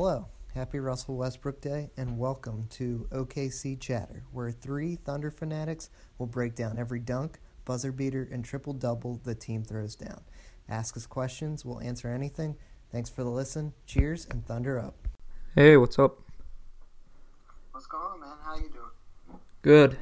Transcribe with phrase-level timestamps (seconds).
[0.00, 6.28] Hello, happy Russell Westbrook Day, and welcome to OKC Chatter, where three Thunder fanatics will
[6.28, 10.20] break down every dunk, buzzer beater, and triple double the team throws down.
[10.68, 12.54] Ask us questions, we'll answer anything.
[12.92, 13.72] Thanks for the listen.
[13.86, 14.94] Cheers and Thunder up.
[15.56, 16.20] Hey, what's up?
[17.72, 18.36] What's going on, man?
[18.44, 19.40] How you doing?
[19.62, 19.98] Good.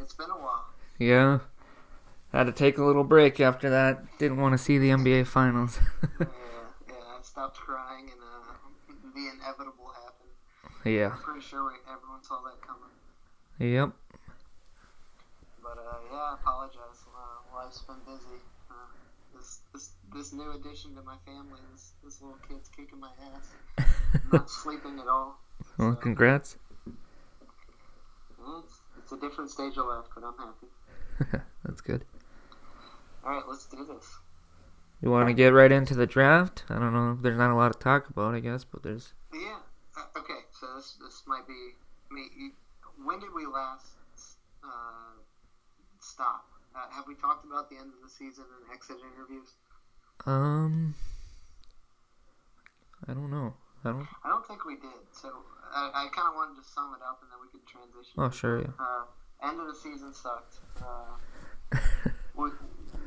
[0.00, 0.68] It's been a while.
[0.98, 1.40] Yeah.
[2.32, 4.16] Had to take a little break after that.
[4.16, 5.78] Didn't want to see the NBA finals.
[7.36, 7.46] yeah, yeah.
[7.46, 8.52] I stopped crying and uh,
[9.14, 10.30] the inevitable happened.
[10.84, 11.10] yeah.
[11.12, 12.90] I'm pretty sure we, everyone saw that coming.
[13.58, 13.90] Yep.
[15.62, 17.04] But uh, yeah, I apologize.
[17.06, 18.40] Uh, life's been busy.
[18.70, 18.74] Uh,
[19.34, 23.48] this this this new addition to my family, this this little kid's kicking my ass.
[24.14, 25.38] I'm not sleeping at all.
[25.78, 26.56] Well, So, congrats.
[28.64, 31.42] it's, it's a different stage of life, but I'm happy.
[31.64, 32.04] That's good.
[33.24, 34.18] All right, let's do this.
[35.02, 36.62] You want to get right into the draft?
[36.68, 37.18] I don't know.
[37.20, 39.14] There's not a lot to talk about, I guess, but there's.
[39.34, 39.58] Yeah.
[39.98, 40.46] Uh, okay.
[40.52, 41.74] So this this might be.
[42.10, 42.52] I mean,
[43.04, 43.98] when did we last
[44.62, 45.18] uh,
[45.98, 46.46] stop?
[46.74, 49.54] Uh, have we talked about the end of the season and exit interviews?
[50.24, 50.94] Um.
[53.08, 53.54] I don't know.
[53.84, 54.06] I don't.
[54.24, 55.02] I don't think we did.
[55.10, 55.28] So
[55.74, 58.14] I, I kind of wanted to sum it up, and then we could transition.
[58.18, 58.70] Oh, sure, yeah.
[58.78, 60.60] Uh, end of the season sucked.
[60.78, 61.18] Uh,
[62.36, 62.50] we,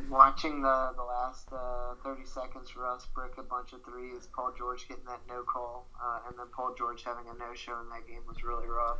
[0.09, 4.51] watching the the last uh, 30 seconds for us brick a bunch of threes, Paul
[4.57, 7.89] George getting that no call, uh, and then Paul George having a no show in
[7.89, 8.99] that game was really rough.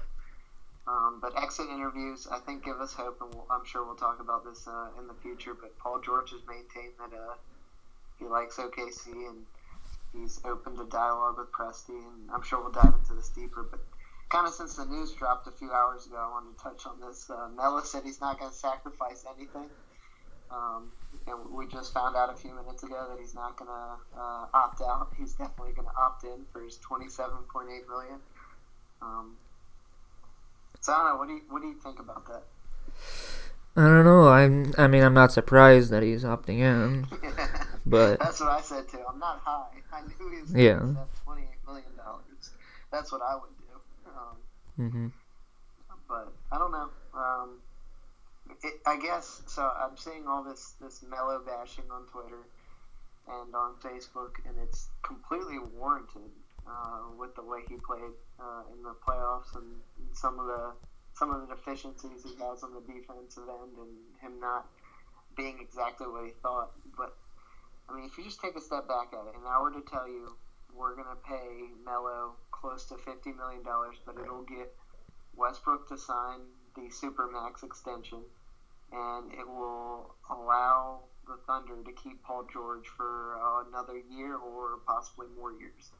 [0.87, 4.19] Um, but exit interviews, I think, give us hope, and we'll, I'm sure we'll talk
[4.19, 5.55] about this uh, in the future.
[5.55, 7.33] But Paul George has maintained that uh,
[8.19, 9.45] he likes OKC and
[10.13, 13.65] he's open to dialogue with Presti, and I'm sure we'll dive into this deeper.
[13.69, 13.79] But
[14.29, 16.99] kind of since the news dropped a few hours ago, I wanted to touch on
[16.99, 17.29] this.
[17.29, 19.69] Uh, Melo said he's not going to sacrifice anything.
[20.51, 20.91] Um,
[21.27, 24.45] and we just found out a few minutes ago that he's not going to uh,
[24.53, 25.07] opt out.
[25.17, 28.19] He's definitely going to opt in for his 27.8 million.
[29.01, 29.35] Um,
[30.81, 31.15] so I don't know.
[31.17, 32.43] What do you what do you think about that?
[33.75, 34.27] I don't know.
[34.29, 34.73] I'm.
[34.77, 37.07] I mean, I'm not surprised that he's opting in,
[37.85, 38.99] but That's what I said too.
[39.07, 39.65] I'm not high.
[39.91, 40.79] I knew he was Yeah.
[40.79, 42.51] going to accept 28 million dollars.
[42.91, 44.09] That's what I would do.
[44.15, 45.07] Um, hmm
[46.07, 46.89] but I don't know.
[47.13, 47.49] Um,
[48.85, 49.69] I guess so.
[49.79, 52.47] I'm seeing all this this Melo bashing on Twitter
[53.27, 56.29] and on Facebook, and it's completely warranted
[56.67, 59.81] uh, with the way he played uh, in the playoffs and
[60.13, 60.73] some of the
[61.13, 64.65] some of the deficiencies he has on the defensive end, and him not
[65.35, 66.71] being exactly what he thought.
[66.97, 67.15] But
[67.89, 69.81] I mean, if you just take a step back at it, and I were to
[69.81, 70.35] tell you
[70.73, 74.73] we're gonna pay Melo close to fifty million dollars, but it'll get
[75.35, 76.39] Westbrook to sign
[76.75, 78.19] the Supermax extension,
[78.95, 84.79] and it will allow the Thunder to keep Paul George for uh, another year or
[84.87, 85.91] possibly more years.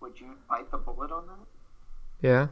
[0.00, 1.46] Would you bite the bullet on that?
[2.22, 2.46] yeah.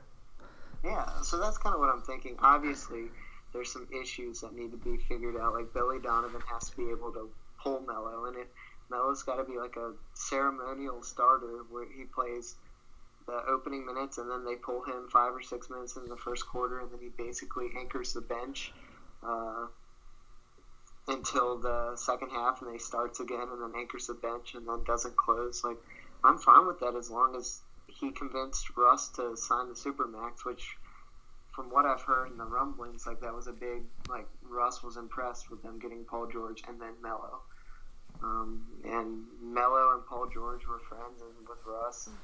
[0.85, 2.37] Yeah, so that's kind of what I'm thinking.
[2.39, 3.11] Obviously,
[3.53, 5.53] there's some issues that need to be figured out.
[5.53, 7.31] Like Billy Donovan has to be able to
[7.63, 8.49] pull Melo, and it
[8.91, 12.57] Melo's got to be like a ceremonial starter where he plays
[13.27, 16.47] the opening minutes, and then they pull him five or six minutes in the first
[16.47, 18.73] quarter, and then he basically anchors the bench
[19.23, 19.67] uh,
[21.09, 24.85] until the second half, and they starts again, and then anchors the bench, and then
[24.85, 25.63] doesn't close.
[25.65, 25.79] Like
[26.25, 30.77] I'm fine with that as long as he convinced Russ to sign the supermax, which,
[31.55, 34.97] from what I've heard in the rumblings, like that was a big like Russ was
[34.97, 37.41] impressed with them getting Paul George and then Melo,
[38.23, 42.07] um, and Melo and Paul George were friends and with Russ.
[42.07, 42.17] And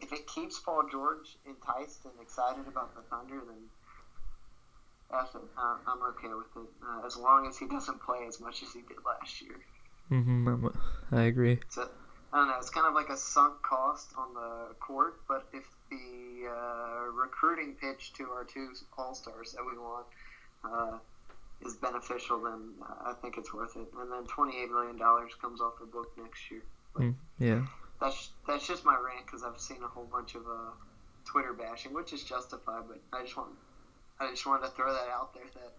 [0.00, 3.68] if it keeps Paul George enticed and excited about the Thunder, then
[5.12, 5.42] that's it.
[5.56, 8.72] Uh, I'm okay with it uh, as long as he doesn't play as much as
[8.72, 9.60] he did last year.
[10.10, 10.66] Mm-hmm.
[11.14, 11.60] I agree.
[11.68, 11.88] So
[12.32, 12.56] I don't know.
[12.58, 17.74] It's kind of like a sunk cost on the court, but if the uh, recruiting
[17.80, 20.06] pitch to our two all stars that we want
[20.64, 20.98] uh,
[21.64, 23.86] is beneficial, then uh, I think it's worth it.
[23.98, 26.62] And then twenty eight million dollars comes off the book next year.
[26.96, 27.64] Mm, yeah.
[28.00, 30.72] That's that's just my rant because I've seen a whole bunch of uh,
[31.26, 32.84] Twitter bashing, which is justified.
[32.88, 33.50] But I just want
[34.22, 35.72] I just wanted to throw that out there that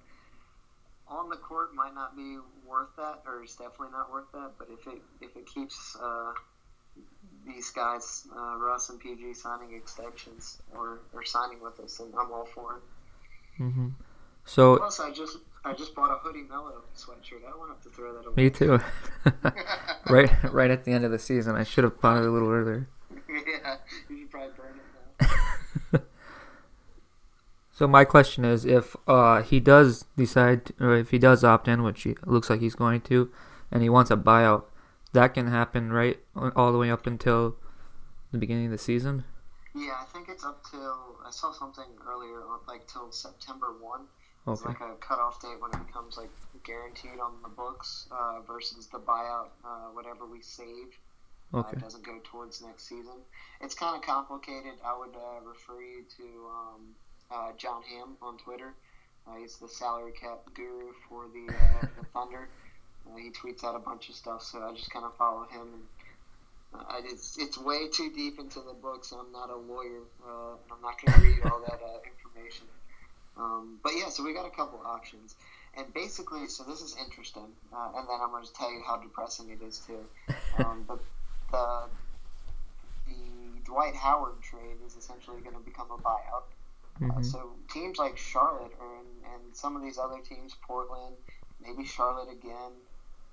[1.07, 2.37] on the court might not be
[2.67, 4.51] worth that, or it's definitely not worth that.
[4.57, 6.33] But if it if it keeps uh,
[7.45, 12.31] these guys, uh, Russ and PG, signing extensions or, or signing with us, then I'm
[12.31, 12.83] all for it.
[13.57, 13.89] hmm
[14.45, 17.45] So Plus, I just I just bought a hoodie Melo sweatshirt.
[17.45, 18.43] I don't want to to throw that away.
[18.43, 18.79] me too.
[20.09, 22.49] right, right at the end of the season, I should have bought it a little
[22.49, 22.87] earlier.
[23.29, 23.75] yeah,
[24.09, 25.29] you should probably burn it
[25.93, 25.99] now.
[27.75, 31.81] So my question is, if uh, he does decide, or if he does opt in,
[31.81, 33.31] which he looks like he's going to,
[33.71, 34.65] and he wants a buyout,
[35.13, 36.19] that can happen right
[36.55, 37.55] all the way up until
[38.31, 39.23] the beginning of the season.
[39.75, 44.01] Yeah, I think it's up till I saw something earlier, like till September one.
[44.45, 46.29] It's like a cutoff date when it becomes like
[46.63, 49.47] guaranteed on the books uh, versus the buyout.
[49.65, 50.99] Uh, whatever we save
[51.53, 51.79] uh, Okay.
[51.79, 53.23] doesn't go towards next season.
[53.61, 54.73] It's kind of complicated.
[54.85, 56.81] I would uh, refer you to um,
[57.33, 58.73] uh, John Hamm on Twitter.
[59.27, 62.49] Uh, he's the salary cap guru for the, uh, the Thunder.
[63.07, 65.61] Uh, he tweets out a bunch of stuff, so I just kind of follow him.
[65.73, 65.83] And
[66.81, 69.11] uh, I- it's it's way too deep into the books.
[69.11, 70.01] I'm not a lawyer.
[70.25, 72.65] Uh, and I'm not going to read all that uh, information.
[73.37, 75.33] Um, but yeah, so we got a couple options,
[75.75, 78.97] and basically, so this is interesting, uh, and then I'm going to tell you how
[78.97, 80.05] depressing it is too.
[80.63, 80.99] Um, but
[81.51, 81.89] the
[83.07, 86.43] the Dwight Howard trade is essentially going to become a buyout.
[87.01, 87.25] Uh, Mhm.
[87.25, 91.15] so teams like Charlotte or and, and some of these other teams, Portland,
[91.59, 92.71] maybe Charlotte again,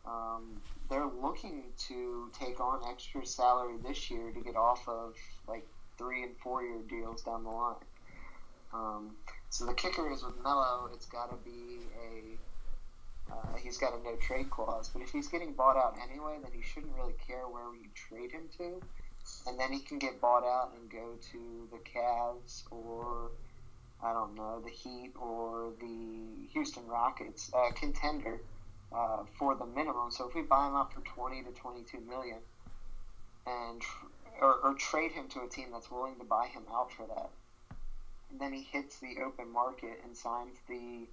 [0.05, 5.15] um, they're looking to take on extra salary this year to get off of
[5.47, 5.67] like
[5.99, 7.85] three and four year deals down the line.
[8.73, 9.17] Um,
[9.51, 12.39] so the kicker is with Melo, it's got to be a
[13.33, 14.89] uh, he's got a no trade clause.
[14.89, 18.33] But if he's getting bought out anyway, then he shouldn't really care where you trade
[18.33, 18.81] him to,
[19.47, 23.31] and then he can get bought out and go to the Cavs or
[24.03, 28.41] I don't know the Heat or the Houston Rockets, uh, contender
[28.93, 30.11] uh, for the minimum.
[30.11, 32.39] So if we buy him up for twenty to twenty-two million,
[33.47, 33.83] and
[34.41, 37.31] or, or trade him to a team that's willing to buy him out for that,
[38.39, 41.07] then he hits the open market and signs the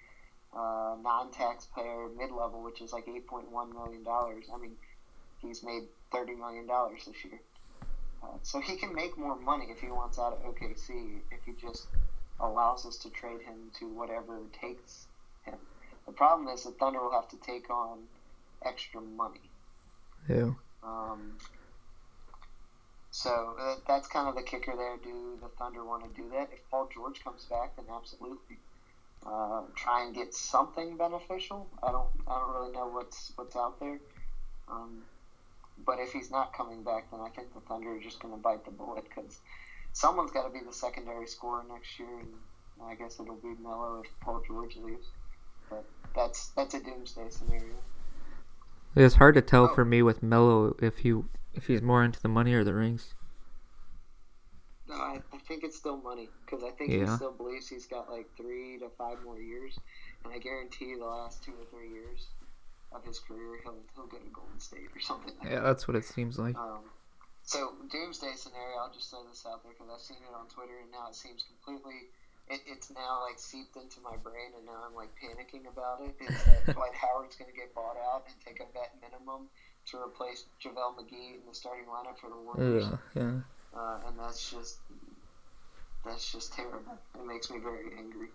[0.56, 4.46] uh, non-taxpayer mid-level, which is like eight point one million dollars.
[4.54, 4.76] I mean,
[5.42, 7.42] he's made thirty million dollars this year,
[8.24, 11.20] uh, so he can make more money if he wants out of OKC.
[11.32, 11.88] If he just
[12.40, 15.08] allows us to trade him to whatever takes
[15.44, 15.56] him.
[16.06, 18.00] The problem is the Thunder will have to take on
[18.66, 19.50] extra money.
[20.30, 20.52] Yeah.
[20.84, 21.38] Um,
[23.12, 24.98] so uh, that's kind of the kicker there.
[24.98, 26.50] Do the Thunder want to do that?
[26.54, 28.58] If Paul George comes back, then absolutely.
[29.26, 31.68] Uh, try and get something beneficial.
[31.82, 32.08] I don't.
[32.28, 34.00] I don't really know what's what's out there.
[34.70, 35.02] Um,
[35.86, 38.40] but if he's not coming back, then I think the Thunder are just going to
[38.40, 39.40] bite the bullet because
[39.98, 42.30] someone's got to be the secondary scorer next year, and
[42.86, 45.08] I guess it'll be Melo if Paul George leaves.
[45.70, 45.84] But
[46.16, 47.76] that's that's a doomsday scenario.
[48.96, 49.74] It's hard to tell Oh.
[49.76, 51.22] for me with Melo if he
[51.54, 53.16] if he's more into the money or the rings.
[54.88, 58.10] No, I, I think it's still money because I think he still believes he's got
[58.10, 59.78] like three to five more years,
[60.24, 62.28] and I guarantee the last two or three years
[62.94, 65.98] of his career he'll he'll go to Golden State or something like Yeah, that's what
[65.98, 66.56] it seems like.
[66.56, 66.80] Um,
[67.48, 70.84] so doomsday scenario, I'll just throw this out there because I've seen it on Twitter
[70.84, 72.12] and now it seems completely.
[72.52, 76.16] It, it's now like seeped into my brain and now I'm like panicking about it.
[76.20, 79.48] Is that Dwight Howard's going to get bought out and take a vet minimum
[79.92, 82.88] to replace JaVale McGee in the starting lineup for the Warriors?
[83.16, 83.40] Yeah, yeah.
[83.76, 84.80] uh, and that's just
[86.06, 87.00] that's just terrible.
[87.16, 88.28] It makes me very angry.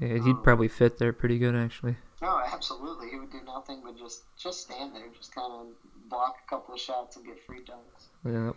[0.00, 1.96] yeah he'd Um, probably fit there pretty good actually.
[2.22, 5.66] No, absolutely, he would do nothing but just just stand there, just kind of
[6.10, 8.10] block a couple of shots and get free dunks.
[8.24, 8.52] Yeah.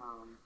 [0.00, 0.38] Um,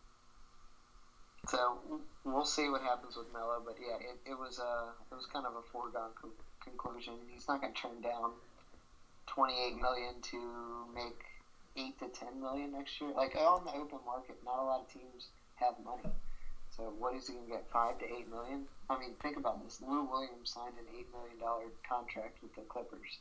[1.49, 1.79] so
[2.25, 5.45] we'll see what happens with Melo, but yeah, it, it was uh, it was kind
[5.45, 6.31] of a foregone con-
[6.63, 7.15] conclusion.
[7.33, 8.33] He's not going to turn down
[9.27, 10.39] twenty eight million to
[10.95, 11.23] make
[11.77, 13.11] eight to ten million next year.
[13.15, 16.11] Like on the open market, not a lot of teams have money.
[16.77, 17.65] So what is he going to get?
[17.73, 18.67] Five to eight million?
[18.91, 19.81] I mean, think about this.
[19.81, 23.19] Lou Williams signed an eight million dollar contract with the Clippers.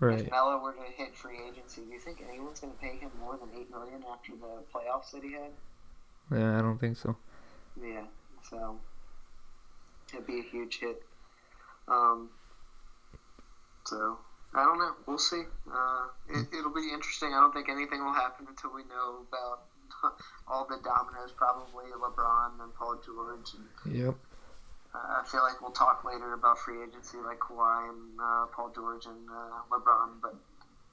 [0.00, 0.20] Right.
[0.20, 3.10] If Melo were to hit free agency, do you think anyone's going to pay him
[3.18, 5.50] more than eight million after the playoffs that he had?
[6.30, 7.16] Yeah, I don't think so.
[7.82, 8.04] Yeah,
[8.48, 8.78] so
[10.12, 11.02] it'd be a huge hit.
[11.88, 12.28] Um,
[13.84, 14.18] so
[14.54, 14.92] I don't know.
[15.06, 15.42] We'll see.
[15.70, 17.34] Uh, it, it'll be interesting.
[17.34, 19.64] I don't think anything will happen until we know about
[20.48, 21.32] all the dominoes.
[21.36, 23.54] Probably LeBron and Paul George.
[23.54, 24.14] And, Yep.
[25.28, 29.04] I feel like we'll talk later about free agency, like Kawhi and uh, Paul George
[29.04, 30.22] and uh, LeBron.
[30.22, 30.34] But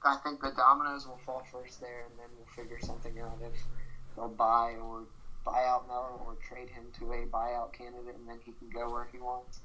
[0.04, 3.58] I think the dominoes will fall first there, and then we'll figure something out if
[4.14, 5.04] they'll buy or
[5.42, 8.92] buy out Melo or trade him to a buyout candidate, and then he can go
[8.92, 9.60] where he wants.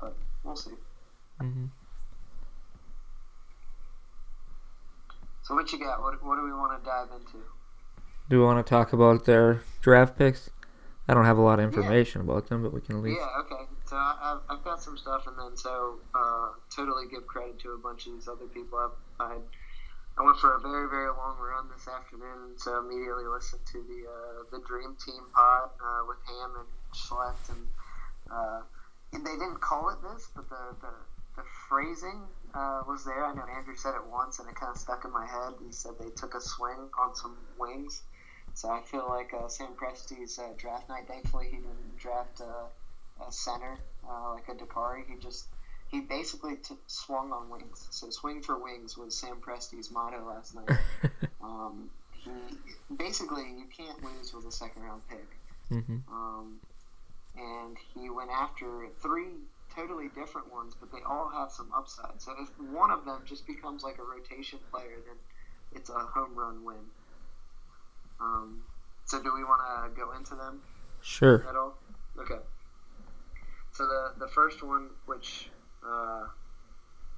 [0.00, 0.72] But we'll see.
[1.38, 1.66] hmm
[5.42, 6.02] So what you got?
[6.02, 7.44] What, what do we want to dive into?
[8.28, 10.50] Do we want to talk about their draft picks?
[11.06, 13.20] I don't have a lot of information about them, but we can at least.
[13.20, 13.70] Yeah, okay.
[13.90, 17.72] So I, I've, I've got some stuff, and then so uh, totally give credit to
[17.72, 18.78] a bunch of these other people.
[18.78, 19.34] I've, I
[20.16, 24.06] I went for a very very long run this afternoon, so immediately listened to the
[24.06, 27.66] uh, the Dream Team pod uh, with Ham and Schlecht, and
[28.30, 28.60] uh,
[29.10, 30.94] they didn't call it this, but the, the
[31.34, 32.22] the phrasing
[32.54, 33.24] uh, was there.
[33.24, 35.54] I know Andrew said it once, and it kind of stuck in my head.
[35.66, 38.02] He said they took a swing on some wings.
[38.54, 41.08] So I feel like uh, Sam Presti's uh, draft night.
[41.08, 42.40] Thankfully, he didn't draft
[43.26, 45.02] a center uh, like a Dakari.
[45.08, 45.46] He just
[45.88, 47.86] he basically t- swung on wings.
[47.90, 50.78] So swing for wings was Sam Presti's motto last night.
[51.42, 51.90] um,
[52.24, 52.30] he
[52.96, 55.26] basically you can't lose with a second round pick.
[55.68, 56.56] hmm Um,
[57.36, 59.28] and he went after three
[59.74, 62.20] totally different ones, but they all have some upside.
[62.20, 65.16] So if one of them just becomes like a rotation player, then
[65.72, 66.84] it's a home run win.
[68.20, 68.62] Um,
[69.06, 69.60] so do we want
[69.94, 70.60] to go into them
[71.00, 71.44] Sure.
[71.48, 71.74] at all?
[72.18, 72.38] Okay.
[73.80, 75.48] So the the first one, which
[75.82, 76.26] uh,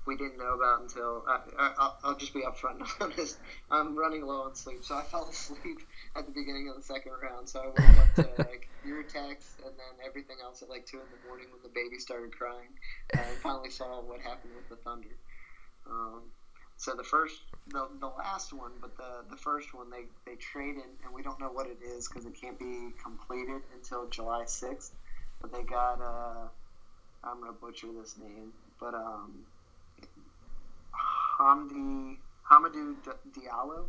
[0.07, 3.37] we didn't know about until I, I, I'll, I'll just be upfront and honest.
[3.69, 5.81] I'm running low on sleep, so I fell asleep
[6.15, 7.49] at the beginning of the second round.
[7.49, 10.99] So I woke up to like your text and then everything else at like two
[10.99, 12.71] in the morning when the baby started crying.
[13.13, 15.17] And I finally saw what happened with the Thunder.
[15.91, 16.23] Um,
[16.77, 20.95] so the first, the, the last one, but the, the first one they, they traded,
[21.05, 24.93] and we don't know what it is because it can't be completed until July 6th.
[25.43, 26.49] But they got, uh,
[27.25, 29.45] I'm going to butcher this name, but um,
[31.39, 32.19] Hamdi,
[32.49, 32.95] Hamidou
[33.37, 33.85] Diallo,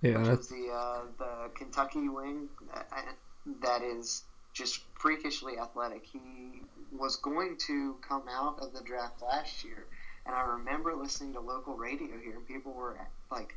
[0.00, 3.16] Yeah, which that's is the, uh, the Kentucky wing that,
[3.62, 4.24] that is
[4.54, 6.02] just freakishly athletic.
[6.10, 9.84] He was going to come out of the draft last year,
[10.24, 12.96] and I remember listening to local radio here, and people were
[13.30, 13.54] like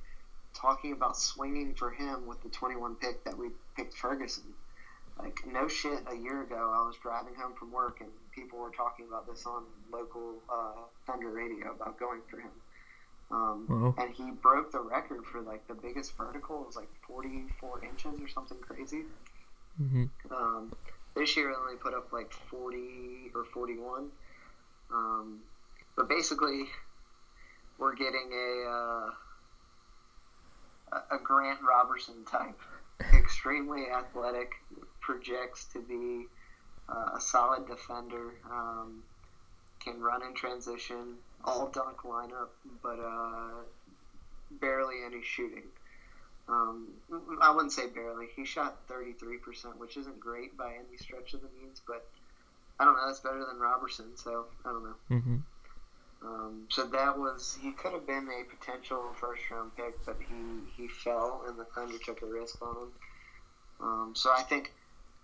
[0.54, 4.44] talking about swinging for him with the 21 pick that we picked Ferguson.
[5.22, 8.72] Like no shit, a year ago I was driving home from work, and people were
[8.72, 12.52] talking about this on local uh, Thunder radio about going for him.
[13.32, 13.66] Um,
[13.98, 16.62] and he broke the record for like the biggest vertical.
[16.64, 19.04] It was like 44 inches or something crazy.
[19.78, 20.72] hmm Um,
[21.16, 24.10] this year, I only put up like 40 or 41.
[24.92, 25.40] Um,
[25.96, 26.70] but basically,
[27.78, 29.12] we're getting a uh,
[30.94, 32.60] a- a Grant Roberson type,
[33.14, 34.52] extremely athletic,
[35.02, 36.28] projects to be
[36.90, 39.04] uh, a solid defender, um,
[39.84, 42.50] can run in transition, all dunk lineup,
[42.84, 43.64] but uh,
[44.60, 45.64] barely any shooting.
[46.48, 46.88] Um,
[47.42, 48.28] I wouldn't say barely.
[48.36, 52.04] He shot 33%, which isn't great by any stretch of the means, but
[52.80, 53.06] I don't know.
[53.06, 54.96] That's better than Roberson, so I don't know.
[55.20, 55.36] hmm
[56.22, 60.36] Um, so that was he could have been a potential first round pick, but he
[60.76, 62.92] he fell, and the Thunder took a risk on him.
[63.82, 64.72] Um, so I think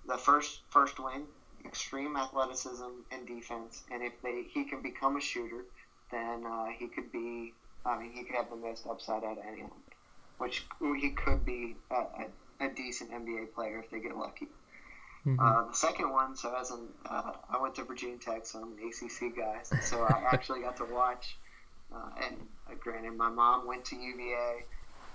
[0.08, 1.28] the first first wing,
[1.66, 5.66] extreme athleticism and defense, and if they he can become a shooter,
[6.12, 7.54] then uh, he could be.
[7.86, 9.84] I mean, he could have the most upside out of anyone,
[10.38, 14.48] which he could be a, a, a decent NBA player if they get lucky.
[15.26, 18.60] Hmm Uh, the second one, so as an, uh, I went to Virginia Tech, so
[18.60, 19.58] I'm an ACC guy.
[19.82, 21.36] So I actually got to watch.
[21.92, 22.38] Uh, and
[22.70, 24.66] uh, granted, my mom went to UVA.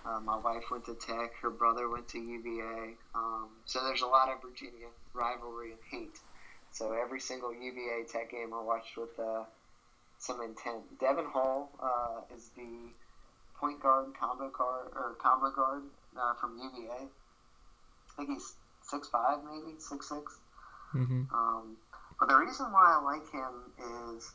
[0.04, 1.34] Uh, my wife went to Tech.
[1.40, 2.94] Her brother went to UVA.
[3.14, 6.18] Um, so there's a lot of Virginia rivalry and hate.
[6.72, 9.44] So every single UVA Tech game I watched with uh,
[10.18, 10.98] some intent.
[10.98, 12.90] Devon Hall uh, is the
[13.58, 15.82] point guard combo guard or combo guard
[16.18, 17.06] uh, from UVA.
[18.10, 18.54] I think he's
[18.90, 20.38] six five, maybe six six.
[20.92, 21.76] hmm Um,
[22.18, 24.32] but the reason why I like him is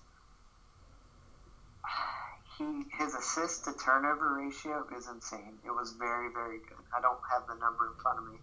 [2.57, 5.59] he his assist to turnover ratio is insane.
[5.65, 6.83] It was very very good.
[6.95, 8.39] I don't have the number in front of me,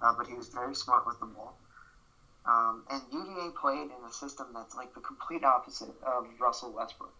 [0.00, 1.56] uh, but he was very smart with the ball.
[2.46, 7.14] Um, and UVA played in a system that's like the complete opposite of Russell Westbrook.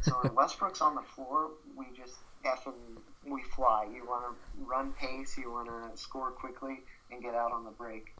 [0.00, 2.14] So when Westbrook's on the floor, we just
[2.44, 3.84] effing we fly.
[3.92, 7.70] You want to run pace, you want to score quickly and get out on the
[7.70, 8.14] break.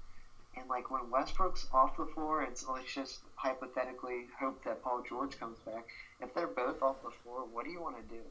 [0.56, 5.38] And like when Westbrook's off the floor, it's let's just hypothetically hope that Paul George
[5.38, 5.86] comes back.
[6.20, 8.22] If they're both off the floor, what do you want to do?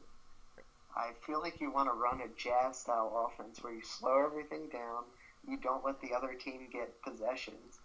[0.96, 4.68] I feel like you want to run a jazz style offense where you slow everything
[4.68, 5.04] down,
[5.46, 7.78] you don't let the other team get possessions.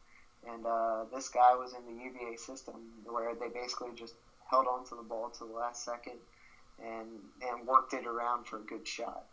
[0.48, 2.76] And uh, this guy was in the UVA system
[3.06, 4.16] where they basically just
[4.50, 6.20] held on to the ball to the last second
[6.80, 7.08] and
[7.42, 9.26] and worked it around for a good shot.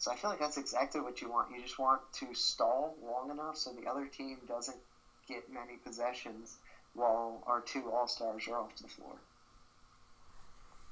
[0.00, 1.54] So I feel like that's exactly what you want.
[1.54, 4.78] You just want to stall long enough so the other team doesn't
[5.28, 6.56] get many possessions
[6.94, 9.12] while our two all stars are off the floor.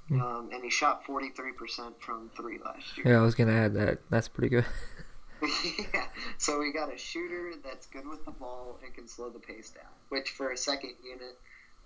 [0.09, 0.21] Hmm.
[0.21, 3.15] Um, and he shot 43% from three last year.
[3.15, 3.99] Yeah, I was gonna add that.
[4.11, 4.67] That's pretty good.
[5.95, 6.05] yeah.
[6.37, 9.71] So we got a shooter that's good with the ball and can slow the pace
[9.71, 9.93] down.
[10.11, 11.38] Which for a second unit,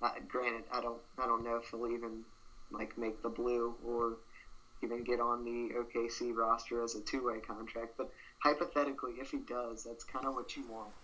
[0.02, 2.24] uh, granted, I don't, I don't know if he'll even
[2.72, 4.14] like make the blue or
[4.84, 7.94] even get on the OKC roster as a two-way contract.
[7.98, 8.10] But
[8.42, 10.94] hypothetically, if he does, that's kind of what you want.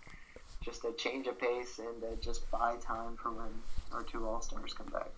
[0.63, 4.41] Just a change of pace and uh, just buy time for when our two All
[4.41, 5.11] Stars come back.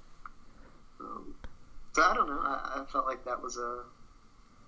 [0.99, 1.35] Um,
[1.95, 2.41] So I don't know.
[2.43, 3.83] I, I felt like that was a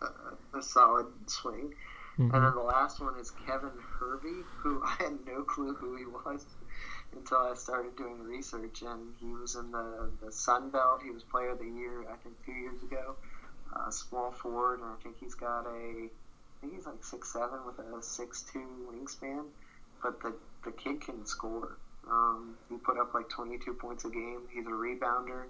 [0.02, 1.74] a, a solid swing.
[2.20, 2.34] Mhm.
[2.34, 6.06] And then the last one is Kevin Hervey, who I had no clue who he
[6.06, 6.46] was
[7.14, 8.82] until I started doing research.
[8.82, 11.02] And he was in the, the Sun Belt.
[11.04, 13.18] He was Player of the Year, I think, two years ago.
[13.90, 16.10] Small forward, and I think he's got a, I
[16.62, 19.46] think he's like six seven with a six two wingspan.
[20.02, 21.78] But the the kid can score.
[22.10, 24.42] Um, he put up like 22 points a game.
[24.52, 25.46] He's a rebounder.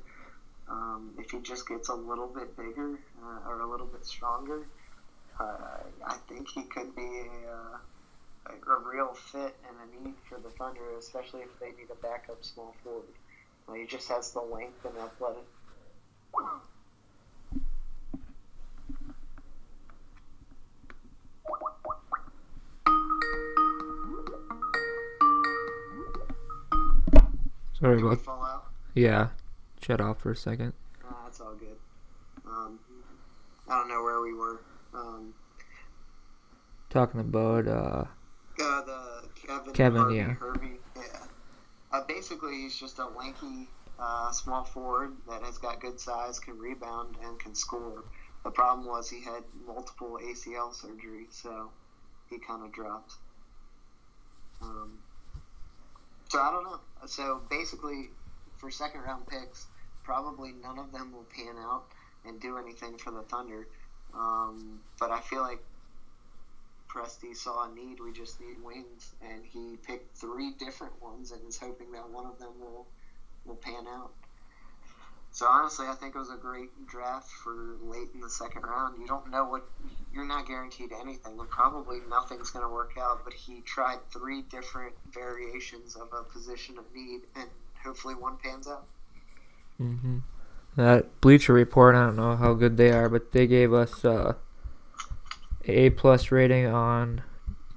[0.69, 4.65] Um, if he just gets a little bit bigger uh, or a little bit stronger,
[5.39, 7.77] uh, I think he could be a, uh,
[8.47, 12.01] a, a real fit and a need for the Thunder, especially if they need a
[12.01, 13.03] backup small forward.
[13.75, 15.45] He just has the length and athletic.
[27.83, 28.63] Sorry about fall out?
[28.95, 29.27] yeah.
[29.81, 30.71] Shut off for a second.
[31.03, 31.75] Nah, that's all good.
[32.47, 32.79] Um,
[33.67, 34.61] I don't know where we were.
[34.93, 35.33] Um,
[36.89, 38.05] Talking about uh
[38.57, 40.33] Uh, the Kevin, Kevin, Harvey, yeah.
[40.35, 41.01] Hervey, yeah.
[41.91, 43.67] Uh, basically, he's just a lanky,
[43.99, 48.05] uh, small forward that has got good size, can rebound, and can score.
[48.45, 51.69] The problem was he had multiple ACL surgery, so
[52.29, 53.15] he kind of dropped.
[54.61, 54.99] Um,
[56.33, 56.79] so I don't know.
[57.05, 58.09] So basically,
[58.57, 59.67] for second round picks,
[60.03, 61.83] probably none of them will pan out
[62.25, 63.67] and do anything for the Thunder.
[64.15, 65.59] Um, but I feel like
[66.89, 67.99] Presti saw a need.
[67.99, 72.25] We just need wings, and he picked three different ones, and is hoping that one
[72.25, 72.87] of them will
[73.45, 74.09] will pan out.
[75.33, 78.99] So honestly, I think it was a great draft for late in the second round.
[78.99, 79.63] You don't know what
[80.13, 83.21] you're not guaranteed anything, and probably nothing's going to work out.
[83.23, 87.49] But he tried three different variations of a position of need, and
[87.83, 88.85] hopefully one pans out.
[89.81, 90.19] Mm-hmm.
[90.75, 91.95] that Bleacher Report.
[91.95, 94.35] I don't know how good they are, but they gave us uh,
[95.65, 97.23] a plus rating on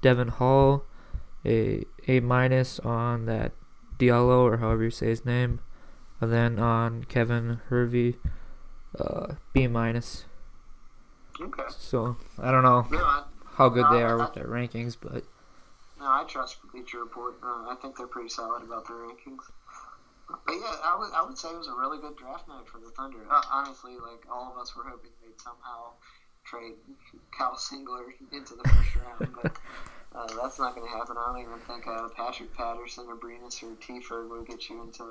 [0.03, 0.85] Devon Hall,
[1.47, 3.53] a A minus on that
[3.99, 5.61] Diallo or however you say his name,
[6.21, 8.17] and then on Kevin Hervey,
[8.99, 10.25] uh, B minus.
[11.41, 11.65] Okay.
[11.69, 13.25] So I don't know No, I,
[13.55, 15.25] how good they are with their rankings, but
[15.99, 17.37] No, I trust Bleacher Report.
[17.43, 19.45] Uh, I think they're pretty solid about their rankings.
[20.29, 22.79] But yeah, I would, I would say it was a really good draft night for
[22.79, 23.19] the Thunder.
[23.31, 25.93] Uh, honestly, like all of us were hoping they'd somehow
[26.45, 26.75] trade
[27.37, 29.57] Kyle Singler into the first round, but
[30.15, 31.17] uh, that's not going to happen.
[31.19, 35.05] I don't even think uh, Patrick Patterson or Brenus or Tford will get you into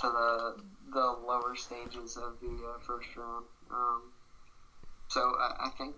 [0.00, 0.54] to the
[0.92, 3.46] the lower stages of the uh, first round.
[3.70, 4.02] Um,
[5.08, 5.94] so I, I think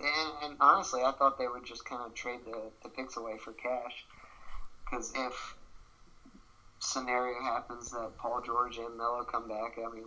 [0.00, 3.36] and, and honestly, I thought they would just kind of trade the, the picks away
[3.36, 4.04] for cash.
[4.84, 5.54] Because if
[6.78, 10.06] scenario happens that Paul George and Melo come back, I mean,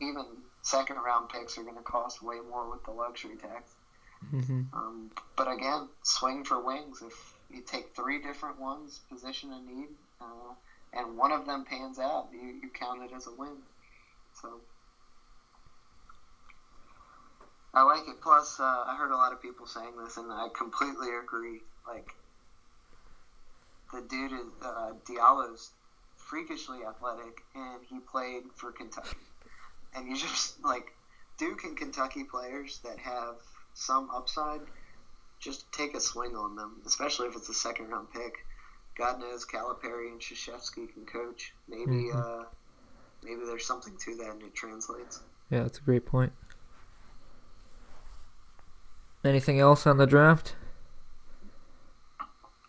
[0.00, 0.24] even
[0.62, 3.70] second round picks are going to cost way more with the luxury tax.
[4.30, 7.02] hmm Um, but again, swing for wings.
[7.02, 9.88] If you take three different ones, position and need,
[10.20, 10.54] uh,
[10.92, 13.56] and one of them pans out, you, you count it as a win.
[14.40, 14.60] So
[17.74, 18.20] I like it.
[18.20, 21.60] Plus, uh, I heard a lot of people saying this, and I completely agree.
[21.86, 22.08] Like
[23.92, 25.70] the dude is uh, Diallo's
[26.16, 29.16] freakishly athletic, and he played for Kentucky.
[29.94, 30.92] And you just like
[31.38, 33.36] Duke and Kentucky players that have
[33.74, 34.60] some upside,
[35.40, 38.44] just take a swing on them, especially if it's a second round pick.
[38.96, 41.54] God knows Calipari and Krzyzewski can coach.
[41.68, 42.14] Maybe Mhm.
[42.14, 42.44] uh,
[43.22, 45.20] maybe there's something to that and it translates.
[45.50, 46.32] yeah, that's a great point.
[49.24, 50.56] Anything else on the draft?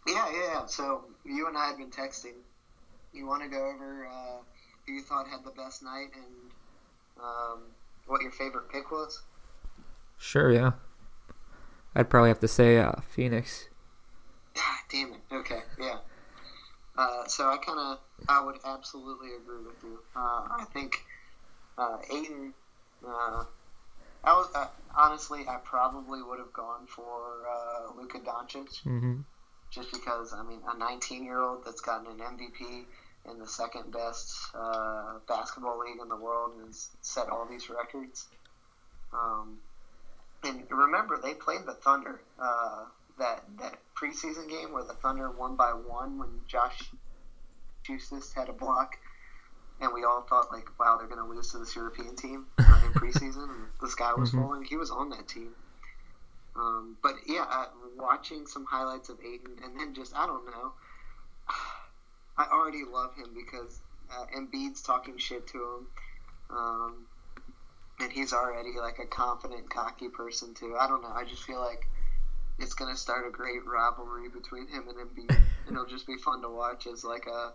[0.07, 0.65] Yeah, yeah, yeah.
[0.65, 2.35] So you and I had been texting.
[3.13, 4.37] You want to go over uh,
[4.85, 6.51] who you thought had the best night and
[7.19, 7.59] um,
[8.07, 9.21] what your favorite pick was?
[10.17, 10.73] Sure, yeah.
[11.95, 13.69] I'd probably have to say uh, Phoenix.
[14.57, 15.21] Ah, damn it.
[15.31, 15.99] Okay, yeah.
[16.97, 19.99] Uh, so I kind of, I would absolutely agree with you.
[20.15, 21.03] Uh, I think
[21.77, 22.53] uh, Ayton.
[23.05, 23.43] Uh,
[24.23, 29.21] I was uh, honestly, I probably would have gone for uh, Luka Doncic hmm
[29.73, 32.85] just because I mean, a 19 year old that's gotten an MVP
[33.29, 37.69] in the second best uh, basketball league in the world and has set all these
[37.69, 38.27] records.
[39.13, 39.57] Um,
[40.43, 42.85] and remember, they played the Thunder uh,
[43.17, 46.91] that that preseason game where the Thunder won by one when Josh
[47.87, 48.97] Huestis had a block,
[49.79, 52.65] and we all thought like, wow, they're going to lose to this European team in
[52.93, 53.43] preseason.
[53.49, 54.39] and the sky was Mhm.
[54.41, 54.63] falling.
[54.63, 55.55] He was on that team.
[56.55, 60.73] Um, but yeah, uh, watching some highlights of Ayton, and then just I don't know.
[62.37, 63.79] I already love him because
[64.11, 65.87] uh, Embiid's talking shit to him.
[66.49, 67.05] Um,
[67.99, 70.75] and he's already like a confident, cocky person too.
[70.79, 71.11] I don't know.
[71.13, 71.87] I just feel like
[72.59, 75.37] it's gonna start a great rivalry between him and Embiid,
[75.67, 77.53] and it'll just be fun to watch as like a,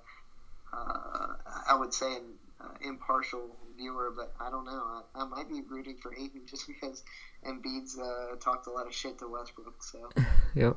[0.72, 1.26] uh,
[1.68, 2.24] I would say an
[2.60, 5.02] uh, impartial viewer, but I don't know.
[5.14, 7.02] I, I might be rooting for Ayton just because
[7.46, 9.82] Embiid's uh, talked a lot of shit to Westbrook.
[9.82, 10.10] So
[10.54, 10.76] Yep.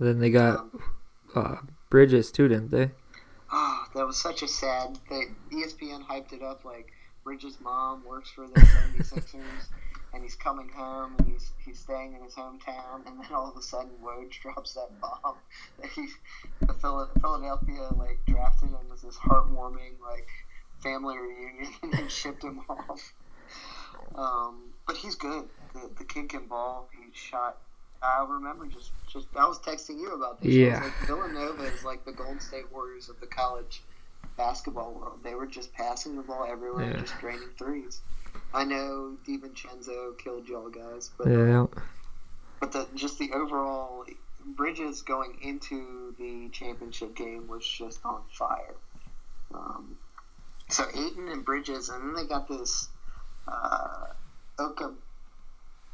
[0.00, 0.82] Then they got um,
[1.34, 1.56] uh,
[1.90, 2.90] Bridges too, didn't they?
[3.50, 4.98] Oh, that was such a sad.
[5.10, 6.92] They, ESPN hyped it up like
[7.24, 9.68] Bridges' mom works for the 76ers,
[10.12, 13.56] and he's coming home, and he's he's staying in his hometown, and then all of
[13.56, 15.36] a sudden Woj drops that bomb
[15.80, 16.06] that he,
[16.66, 20.28] the Philadelphia like drafted him as this heartwarming like
[20.82, 23.12] family reunion, and then shipped him off.
[24.14, 25.44] Um, but he's good.
[25.74, 26.88] The, the kid can ball.
[26.92, 27.56] He shot.
[28.00, 30.52] I remember just just I was texting you about this.
[30.54, 30.80] Yeah.
[30.84, 33.82] like, Villanova is like the Golden State Warriors of the college
[34.36, 35.18] basketball world.
[35.24, 37.00] They were just passing the ball everywhere Yeah.
[37.00, 38.00] just draining threes.
[38.52, 41.66] I know DiVincenzo killed y'all guys, but Yeah.
[42.60, 44.04] but the just the overall
[44.56, 48.74] Bridges going into the championship game was just on fire.
[49.52, 49.96] Um,
[50.70, 52.88] so Ayton and Bridges, and then they got this
[53.46, 54.06] uh,
[54.58, 54.94] Oka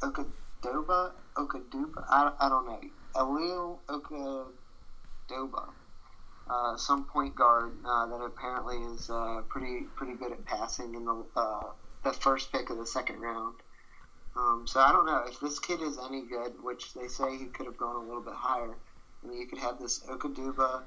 [0.01, 2.05] Okadoba Okaduba.
[2.09, 2.81] I, I don't know.
[3.15, 5.69] Alil Okadoba.
[6.47, 11.03] Uh, some point guard uh, that apparently is uh, pretty pretty good at passing in
[11.05, 11.61] the uh,
[12.05, 13.55] the first pick of the second round.
[14.37, 17.45] Um, so I don't know if this kid is any good, which they say he
[17.45, 18.75] could have gone a little bit higher.
[19.23, 20.83] I mean, you could have this Okaduba,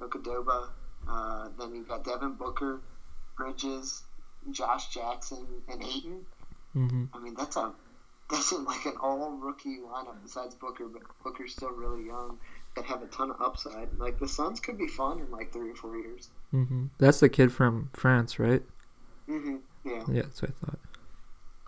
[0.00, 0.68] Okadoba.
[1.08, 2.80] Uh, then you've got Devin Booker,
[3.36, 4.02] Bridges,
[4.52, 6.26] Josh Jackson, and Ayton.
[6.72, 7.72] hmm I mean, that's a
[8.30, 12.38] that's like an all rookie lineup besides Booker, but Booker's still really young.
[12.76, 13.88] That have a ton of upside.
[13.98, 16.28] Like the Suns could be fun in like three or four years.
[16.52, 18.62] hmm That's the kid from France, right?
[19.26, 20.02] hmm Yeah.
[20.08, 20.78] Yeah, that's what I thought.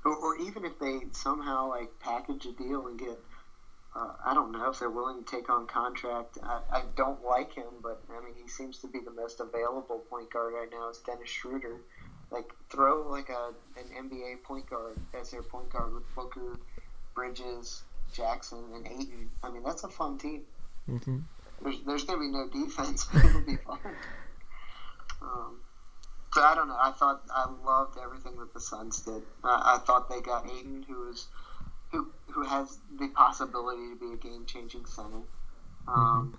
[0.05, 3.19] Or, or even if they somehow like package a deal and get,
[3.95, 6.39] uh, I don't know if they're willing to take on contract.
[6.43, 10.01] I, I don't like him, but I mean he seems to be the most available
[10.11, 10.91] point guard right now.
[10.91, 11.77] Is Dennis Schroeder?
[12.31, 16.59] Like throw like a an NBA point guard as their point guard with Booker,
[17.15, 19.31] Bridges, Jackson, and Ayton.
[19.43, 20.43] I mean that's a fun team.
[20.87, 21.19] hmm
[21.63, 23.79] There's there's gonna be no defense, but it'll be fun.
[25.21, 25.61] Um,
[26.37, 26.79] I don't know.
[26.79, 29.23] I thought I loved everything that the Suns did.
[29.45, 31.27] I, I thought they got Ayton, who is
[31.91, 35.23] who who has the possibility to be a game changing center.
[35.87, 36.35] Um,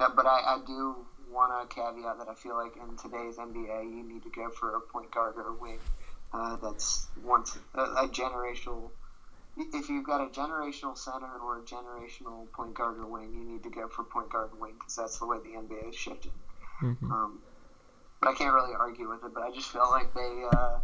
[0.00, 3.82] uh, but I, I do want to caveat that I feel like in today's NBA,
[3.82, 5.80] you need to go for a point guard or a wing.
[6.32, 8.90] Uh, that's once a, a generational.
[9.56, 13.62] If you've got a generational center or a generational point guard or wing, you need
[13.64, 16.32] to go for point guard and wing because that's the way the NBA is shifting.
[16.80, 17.40] hmm Um,
[18.24, 19.34] but I can't really argue with it.
[19.34, 20.78] But I just felt like they uh,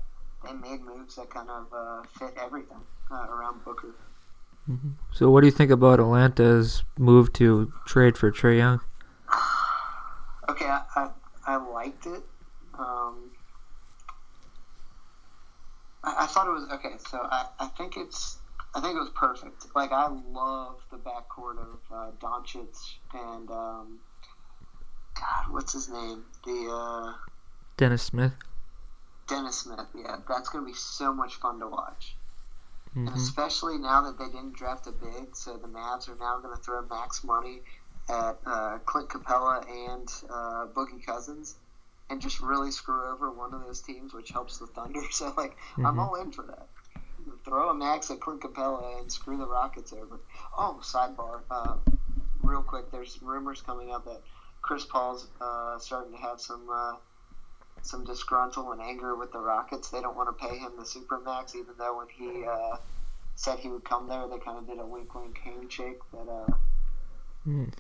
[0.45, 3.95] they made moves that kind of uh, fit everything uh, around Booker.
[4.67, 8.81] hmm So, what do you think about Atlanta's move to trade for Trae Young?
[10.49, 11.11] Okay, I, I,
[11.47, 12.25] I liked it.
[12.77, 13.31] Um,
[16.03, 16.97] I, I thought it was okay.
[17.09, 18.39] So I, I think it's
[18.75, 19.67] I think it was perfect.
[19.77, 22.75] Like I love the backcourt of uh, Doncic
[23.15, 24.01] and um,
[25.15, 26.25] God, what's his name?
[26.45, 27.30] The uh,
[27.81, 28.35] Dennis Smith.
[29.27, 29.87] Dennis Smith.
[29.95, 32.15] Yeah, that's gonna be so much fun to watch.
[32.93, 36.39] hmm And especially now that they didn't draft a big, so the Mavs are now
[36.41, 37.63] going to throw max money
[38.11, 41.55] at uh, Clint Capela and uh, Boogie Cousins,
[42.11, 45.01] and just really screw over one of those teams, which helps the Thunder.
[45.11, 45.99] So like, I'm Mhm.
[46.01, 46.67] all in for that.
[47.47, 50.21] Throw a max at Clint Capela and screw the Rockets over.
[50.55, 51.77] Oh, sidebar, uh,
[52.43, 52.91] real quick.
[52.91, 54.21] There's rumors coming up that
[54.61, 56.69] Chris Paul's uh, starting to have some.
[57.83, 59.89] Some disgruntle and anger with the Rockets.
[59.91, 62.77] They don't want to pay him the supermax, even though when he uh,
[63.35, 66.55] said he would come there, they kind of did a wink, wink handshake that uh,
[67.47, 67.73] Mm.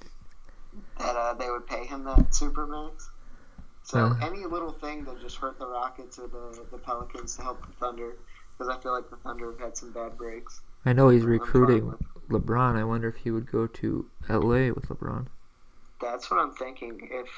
[0.98, 3.08] that uh, they would pay him that supermax.
[3.82, 4.14] So Uh.
[4.22, 7.72] any little thing that just hurt the Rockets or the, the Pelicans to help the
[7.74, 8.14] Thunder,
[8.56, 10.60] because I feel like the Thunder have had some bad breaks.
[10.86, 11.92] I know he's recruiting
[12.30, 12.76] LeBron.
[12.76, 15.26] I wonder if he would go to LA with LeBron.
[16.00, 16.98] That's what I'm thinking.
[17.10, 17.28] If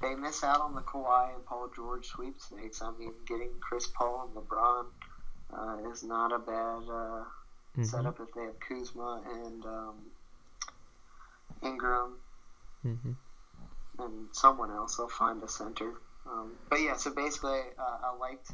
[0.00, 4.22] they miss out on the Kawhi and Paul George sweepstakes, I mean, getting Chris Paul
[4.24, 4.86] and LeBron
[5.52, 7.24] uh, is not a bad uh,
[7.76, 7.86] Mhm.
[7.86, 10.10] setup if they have Kuzma and um,
[11.62, 12.18] Ingram
[12.84, 13.14] Mhm.
[13.98, 14.96] and someone else.
[14.96, 15.94] They'll find a center.
[16.26, 18.50] Um, but yeah, so basically, uh, I liked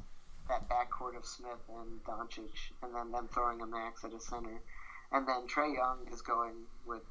[0.48, 4.60] that backcourt of Smith and Doncic, and then them throwing a max at a center,
[5.12, 7.02] and then Trae Young is going with.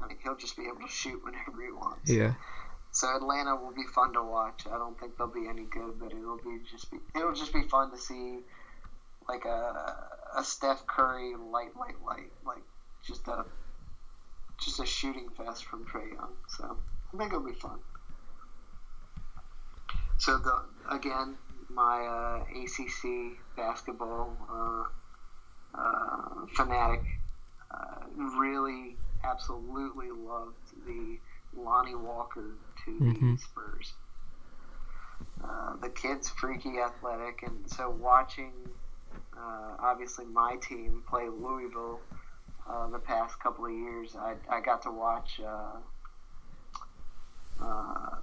[0.00, 2.10] I mean, he'll just be able to shoot whenever he wants.
[2.10, 2.32] Yeah.
[2.92, 4.64] So Atlanta will be fun to watch.
[4.66, 7.62] I don't think they'll be any good, but it'll be just be it'll just be
[7.62, 8.40] fun to see
[9.28, 12.62] like a a Steph Curry light, light, light, like
[13.06, 13.44] just a
[14.60, 16.32] just a shooting fest from Trae Young.
[16.48, 16.76] So
[17.14, 17.78] I think it'll be fun.
[20.18, 21.36] So the again,
[21.68, 27.02] my uh, ACC basketball uh, uh, fanatic
[27.70, 28.04] uh,
[28.38, 31.18] really absolutely loved the
[31.56, 32.56] Lonnie Walker
[32.98, 33.36] to Mhm.
[33.36, 33.94] the Spurs.
[35.42, 38.52] Uh, the kid's freaky athletic, and so watching
[39.36, 42.00] uh, obviously my team play Louisville
[42.68, 45.78] uh, the past couple of years, I, I got to watch uh,
[47.60, 48.16] uh,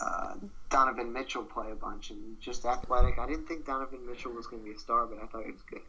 [0.00, 0.34] uh,
[0.70, 3.18] Donovan Mitchell play a bunch and just athletic.
[3.18, 5.52] I didn't think Donovan Mitchell was going to be a star, but I thought he
[5.52, 5.82] was good.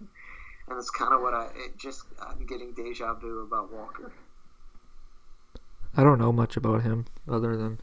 [0.69, 4.12] And it's kind of what I it just I'm getting deja vu about Walker.
[5.95, 7.80] I don't know much about him other than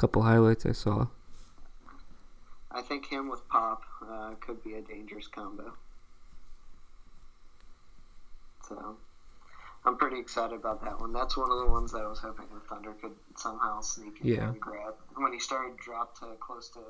[0.00, 1.06] couple highlights I saw.
[2.70, 5.72] I think him with Pop uh, could be a dangerous combo.
[8.66, 8.96] So
[9.84, 11.12] I'm pretty excited about that one.
[11.12, 14.28] That's one of the ones that I was hoping the Thunder could somehow sneak in
[14.28, 14.48] Yeah.
[14.50, 14.94] and grab.
[15.16, 16.80] When he started drop to close to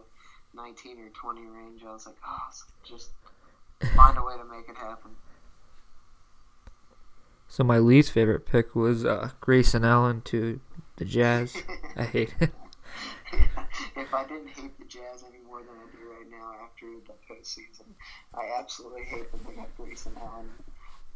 [0.55, 2.49] 19 or 20 range, I was like, oh,
[2.85, 3.11] just
[3.97, 5.13] find a way to make it happen.
[7.49, 10.61] So my least favorite pick was uh, Grayson Allen to
[10.97, 11.57] the Jazz.
[11.97, 12.51] I hate it.
[13.97, 17.15] if I didn't hate the Jazz any more than I do right now after the
[17.33, 17.95] postseason,
[18.35, 20.51] I absolutely hate that they got Grayson Allen.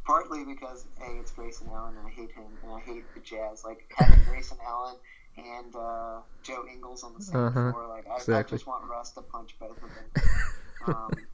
[0.05, 3.63] Partly because a it's Grayson Allen and I hate him and I hate the Jazz.
[3.65, 4.97] Like having Grayson Allen
[5.37, 9.11] and uh, Joe Ingles on the same Uh-huh, floor, like I, I just want Russ
[9.13, 10.05] to punch both of them.
[10.87, 11.27] um,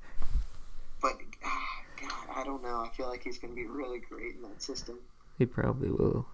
[1.01, 1.13] but
[1.43, 2.77] ah, God, I don't know.
[2.81, 4.99] I feel like he's going to be really great in that system.
[5.37, 6.25] He probably will.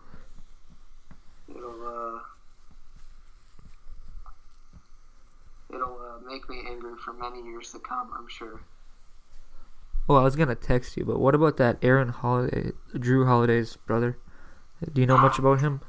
[1.49, 2.19] It'll uh,
[5.73, 8.11] it'll uh, make me angry for many years to come.
[8.17, 8.61] I'm sure.
[10.07, 14.17] Well, I was gonna text you, but what about that Aaron Holiday, Jrue Holiday's brother?
[14.93, 15.81] Do you know much about him?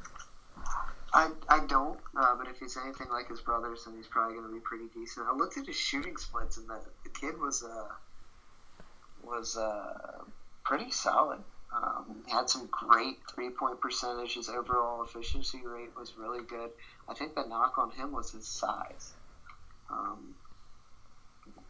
[1.13, 4.47] I, I don't, uh, but if he's anything like his brothers, then he's probably going
[4.47, 5.27] to be pretty decent.
[5.27, 7.89] I looked at his shooting splits, and the, the kid was uh,
[9.23, 10.23] was uh,
[10.65, 11.41] pretty solid.
[11.75, 14.35] Um, he had some great three point percentage.
[14.35, 16.71] His overall efficiency rate was really good.
[17.09, 19.13] I think the knock on him was his size.
[19.91, 20.35] Um,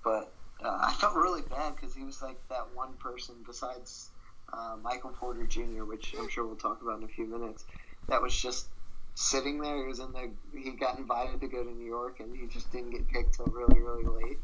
[0.05, 4.11] but uh, I felt really bad because he was like that one person besides
[4.53, 7.65] uh, Michael Porter Jr., which I'm sure we'll talk about in a few minutes.
[8.09, 8.69] That was just
[9.15, 9.77] sitting there.
[9.77, 10.31] He was in the.
[10.57, 13.47] He got invited to go to New York, and he just didn't get picked till
[13.47, 14.39] really, really late.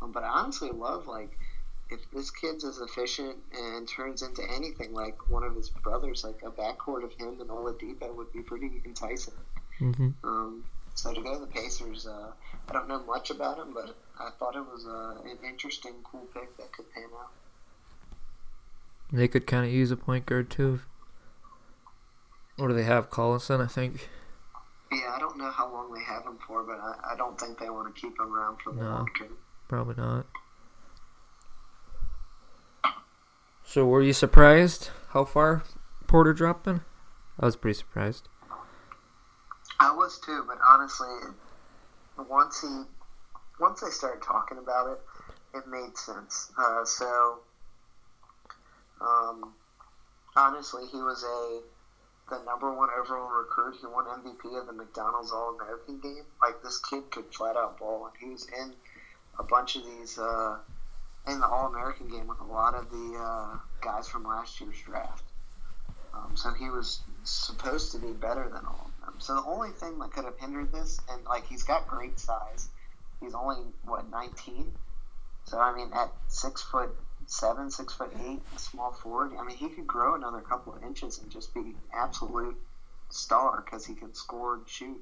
[0.00, 1.38] Um, but I honestly love like
[1.90, 6.40] if this kid's as efficient and turns into anything like one of his brothers, like
[6.42, 9.34] a backcourt of him and Oladipo would be pretty enticing.
[9.78, 12.32] hmm Um, so to go to the Pacers, uh,
[12.68, 16.26] I don't know much about him, but I thought it was uh, an interesting, cool
[16.34, 17.30] pick that could pan out.
[19.12, 20.80] They could kind of use a point guard too.
[22.56, 23.10] What do they have?
[23.10, 24.08] Collison, I think.
[24.90, 27.58] Yeah, I don't know how long they have him for, but I, I don't think
[27.58, 28.88] they want to keep him around for the No.
[28.90, 29.36] long term.
[29.68, 30.26] Probably not.
[33.64, 35.62] So were you surprised how far
[36.06, 36.82] Porter dropped in?
[37.40, 38.28] I was pretty surprised.
[39.82, 41.08] I was too, but honestly,
[42.16, 42.84] once he,
[43.58, 45.00] once they started talking about it,
[45.58, 46.52] it made sense.
[46.56, 47.40] Uh, so,
[49.00, 49.52] um,
[50.36, 51.62] honestly, he was a
[52.30, 53.74] the number one overall recruit.
[53.80, 56.26] He won MVP of the McDonald's All American game.
[56.40, 58.74] Like this kid could flat out ball, and he was in
[59.40, 60.58] a bunch of these uh,
[61.26, 64.80] in the All American game with a lot of the uh, guys from last year's
[64.86, 65.24] draft.
[66.14, 68.91] Um, so he was supposed to be better than all.
[69.22, 72.68] So the only thing that could have hindered this, and like he's got great size.
[73.20, 74.72] He's only what 19.
[75.46, 76.90] So I mean, at six foot
[77.26, 79.32] seven, six foot eight, a small forward.
[79.38, 82.56] I mean, he could grow another couple of inches and just be an absolute
[83.12, 85.00] star because he can score and shoot.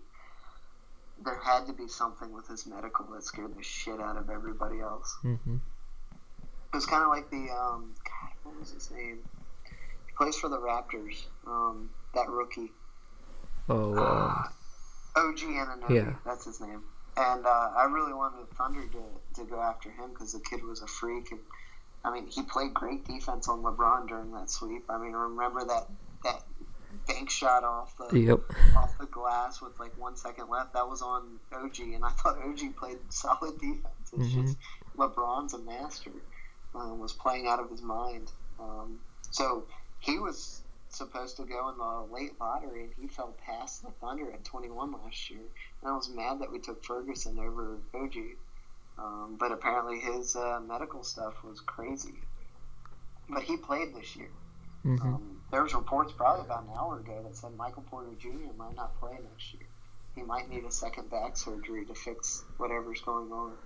[1.18, 4.80] There had to be something with his medical that scared the shit out of everybody
[4.80, 5.16] else.
[5.22, 9.24] hmm It was kind of like the um, God, what was his name?
[10.06, 11.14] He plays for the Raptors.
[11.46, 12.72] Um, that rookie.
[13.70, 14.44] Oh, uh,
[15.16, 16.12] OG Anunoby, Yeah.
[16.24, 16.82] that's his name.
[17.16, 20.82] And uh, I really wanted Thunder to, to go after him because the kid was
[20.82, 21.30] a freak.
[21.32, 21.40] And
[22.04, 24.84] I mean, he played great defense on LeBron during that sweep.
[24.88, 25.86] I mean, remember that
[26.24, 26.42] that
[27.06, 28.40] bank shot off the yep.
[28.76, 30.72] off the glass with like one second left?
[30.74, 34.12] That was on OG, and I thought OG played solid defense.
[34.12, 34.42] It's Mhm.
[34.42, 34.56] just
[34.96, 36.12] LeBron's a master.
[36.74, 38.30] Um, was playing out of his mind.
[38.60, 39.00] Um,
[39.32, 39.64] so
[39.98, 40.62] he was
[40.96, 44.92] supposed to go in the late lottery, and he fell past the Thunder at 21
[44.92, 45.40] last year.
[45.82, 48.16] And I was mad that we took Ferguson over OG.
[48.98, 52.22] Um, but apparently his uh, medical stuff was crazy.
[53.28, 54.30] but he played this year.
[54.84, 58.52] hmm Um, there was reports probably about an hour ago that said Michael Porter Jr.
[58.56, 59.68] might not play next year.
[60.14, 63.58] He might need a second back surgery to fix whatever's going on.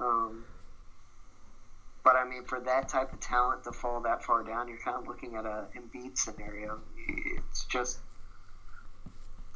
[0.00, 0.46] Um,
[2.04, 4.98] but I mean, for that type of talent to fall that far down, you're kind
[4.98, 6.78] of looking at a Embiid scenario.
[7.38, 7.98] It's just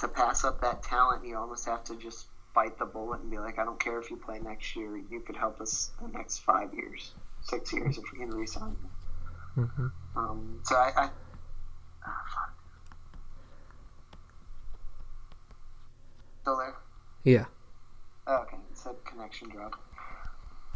[0.01, 3.39] to pass up that talent, you almost have to just bite the bullet and be
[3.39, 4.97] like, I don't care if you play next year.
[4.97, 9.67] You could help us the next five years, six years if we can re-sign you.
[9.67, 11.11] hmm Um, so I, I
[12.05, 12.53] fuck.
[16.43, 16.75] still there.
[17.25, 17.45] Yeah.
[18.27, 19.75] Oh, okay, it said connection drop.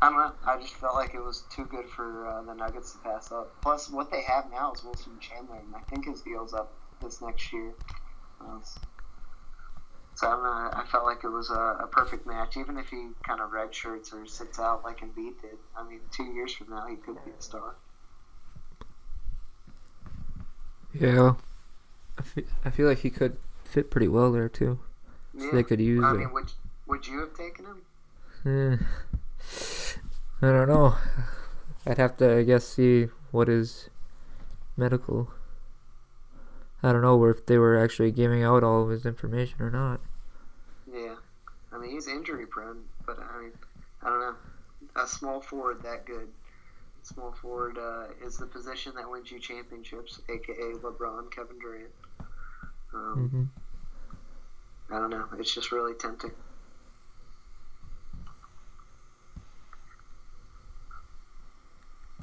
[0.02, 0.32] I don't know.
[0.44, 3.52] I just felt like it was too good for uh, the Nuggets to pass up.
[3.62, 7.22] Plus, what they have now is Wilson Chandler, and I think his deal's up this
[7.22, 7.72] next year.
[8.40, 8.58] Uh,
[10.16, 10.70] so I don't know.
[10.72, 13.72] I felt like it was a, a perfect match, even if he kind of red
[13.72, 15.56] shirts or sits out like Embiid did.
[15.76, 17.76] I mean, two years from now, he could be a star.
[20.92, 21.34] Yeah.
[22.18, 24.80] I feel, I feel like he could fit pretty well there too.
[25.38, 26.18] So they could use I him.
[26.18, 26.52] mean, would
[26.88, 27.82] would you have taken him?
[28.44, 28.84] Eh,
[30.42, 30.96] I don't know.
[31.86, 33.90] I'd have to, I guess, see what is
[34.76, 35.30] medical.
[36.82, 40.00] I don't know if they were actually giving out all of his information or not.
[40.92, 41.16] Yeah,
[41.72, 43.52] I mean he's injury prone, but I mean
[44.02, 44.36] I don't know.
[44.96, 46.28] A small forward that good.
[47.02, 51.92] Small forward uh, is the position that wins you championships, aka LeBron, Kevin Durant.
[52.94, 53.44] Um, hmm
[54.90, 55.26] I don't know.
[55.38, 56.32] It's just really tempting.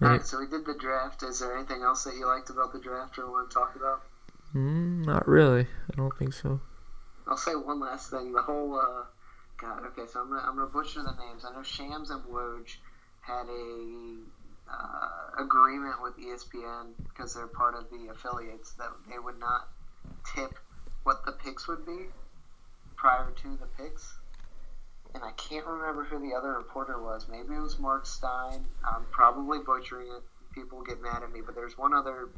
[0.01, 1.23] All right, so we did the draft.
[1.23, 4.01] Is there anything else that you liked about the draft or want to talk about?
[4.55, 5.63] Mm, not really.
[5.63, 6.61] I don't think so.
[7.27, 8.31] I'll say one last thing.
[8.31, 9.03] The whole uh,
[9.57, 9.83] God.
[9.87, 11.43] Okay, so I'm gonna I'm gonna butcher the names.
[11.45, 12.77] I know Shams and Woj
[13.21, 14.17] had a
[14.71, 19.67] uh, agreement with ESPN because they're part of the affiliates that they would not
[20.33, 20.57] tip
[21.03, 22.07] what the picks would be
[22.95, 24.18] prior to the picks.
[25.15, 27.27] And I can't remember who the other reporter was.
[27.29, 28.65] Maybe it was Mark Stein.
[28.85, 30.21] I'm probably butchering it.
[30.53, 32.29] People get mad at me, but there's one other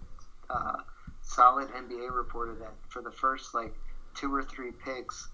[0.49, 0.77] uh,
[1.21, 3.73] solid NBA reporter that for the first like
[4.15, 5.27] two or three picks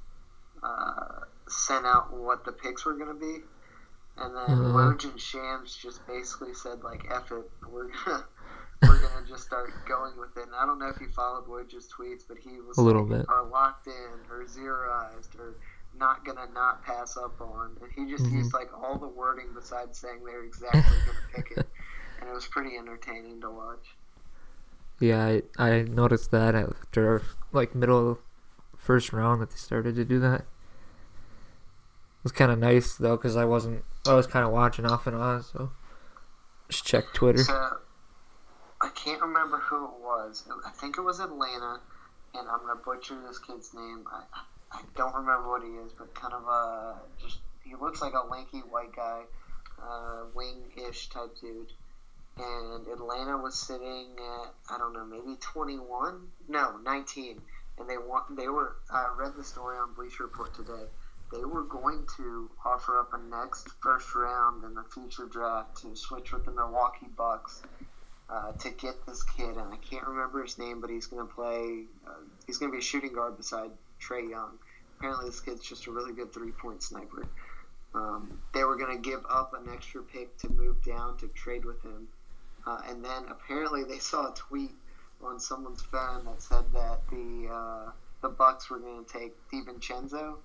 [0.64, 3.44] uh, sent out what the picks were going to be,
[4.18, 4.94] and then Uh-huh.
[4.94, 8.26] Woj and Shams just basically said like "F it, we're gonna
[8.84, 11.88] we're gonna just start going with it." And I don't know if you followed Woj's
[11.96, 13.30] tweets, but he was A little like, bit.
[13.30, 15.56] are locked in or zeroized or
[15.98, 18.34] not gonna not pass up on, and he just Mhm.
[18.34, 21.70] used like all the wording besides saying they're exactly gonna pick it,
[22.20, 23.96] and it was pretty entertaining to watch.
[25.00, 28.20] Yeah, I, I noticed that after like middle
[28.78, 30.42] first round that they started to do that.
[30.42, 35.08] It was kind of nice though because I wasn't I was kind of watching off
[35.08, 35.72] and on, so
[36.70, 37.44] just check Twitter.
[37.44, 37.78] So
[38.82, 40.48] I can't remember who it was.
[40.66, 41.80] I think it was Atlanta,
[42.34, 44.04] and I'm gonna butcher this kid's name.
[44.12, 44.24] I,
[44.72, 48.28] I don't remember what he is, but kind of a just he looks like a
[48.28, 49.24] lanky white guy,
[49.82, 51.72] uh, wing-ish type dude.
[52.38, 57.42] And Atlanta was sitting at I don't know maybe 21, no 19,
[57.80, 60.86] and they want they were I read the story on Bleacher Report today.
[61.32, 65.96] They were going to offer up a next first round in the future draft to
[65.96, 67.62] switch with the Milwaukee Bucks
[68.30, 71.34] uh, to get this kid, and I can't remember his name, but he's going to
[71.34, 71.86] play.
[72.06, 72.12] Uh,
[72.46, 74.58] he's going to be a shooting guard beside Trae Young.
[74.98, 77.28] Apparently, this kid's just a really good three point sniper.
[77.94, 81.66] Um, they were going to give up an extra pick to move down to trade
[81.66, 82.08] with him,
[82.66, 84.76] uh, and then apparently they saw a tweet
[85.24, 87.92] on someone's phone that said that the uh,
[88.22, 90.36] the Bucks were going to take DiVincenzo,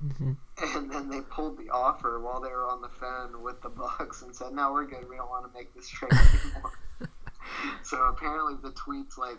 [0.00, 0.32] hmm
[0.74, 4.22] and then they pulled the offer while they were on the phone with the Bucks
[4.22, 5.08] and said, "No, we're good.
[5.08, 6.72] We don't want to make this trade anymore."
[7.82, 9.38] so apparently, the tweets like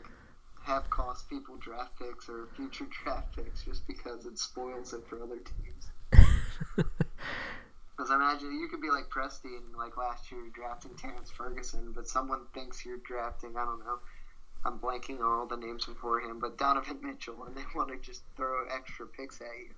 [0.67, 5.23] have cost people draft picks or future draft picks just because it spoils it for
[5.23, 6.23] other teams.
[7.97, 12.07] Because imagine you could be like Presti and like last year drafting Terrence Ferguson, but
[12.07, 13.97] someone thinks you're drafting I don't know.
[14.63, 17.97] I'm blanking on all the names before him, but Donovan Mitchell, and they want to
[17.97, 19.71] just throw extra picks at you,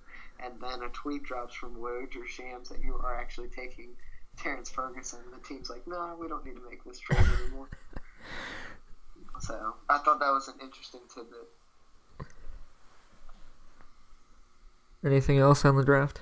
[0.44, 3.96] and then a tweet drops from Woj or Shams that you are actually taking
[4.36, 5.20] Terrence Ferguson.
[5.24, 7.70] and The team's like, no, we don't need to make this trade anymore.
[9.40, 11.48] so I thought that was an interesting tidbit.
[15.04, 16.20] Anything else on the draft?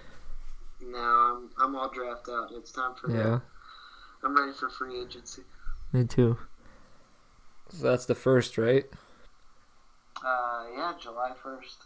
[0.80, 2.50] No, I'm I'm all drafted out.
[2.52, 3.40] It's time for Yeah.
[4.22, 5.42] I'm ready for free agency.
[5.92, 6.38] me too.
[7.70, 8.84] So that's the first, right?
[10.24, 11.76] Uh, yeah, July 1st.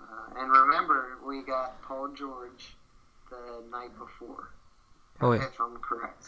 [0.00, 2.74] Uh, and remember, we got Paul George
[3.30, 4.50] the night before.
[5.20, 5.44] Oh, yeah.
[5.46, 6.26] If I'm correct.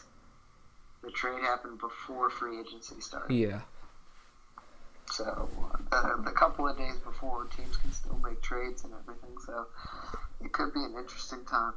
[1.02, 3.34] the trade happened before free agency started.
[3.34, 3.60] Yeah.
[5.10, 5.48] So
[5.92, 9.36] uh, the couple of days before, teams can still make trades and everything.
[9.44, 9.66] So
[10.44, 11.74] it could be an interesting time.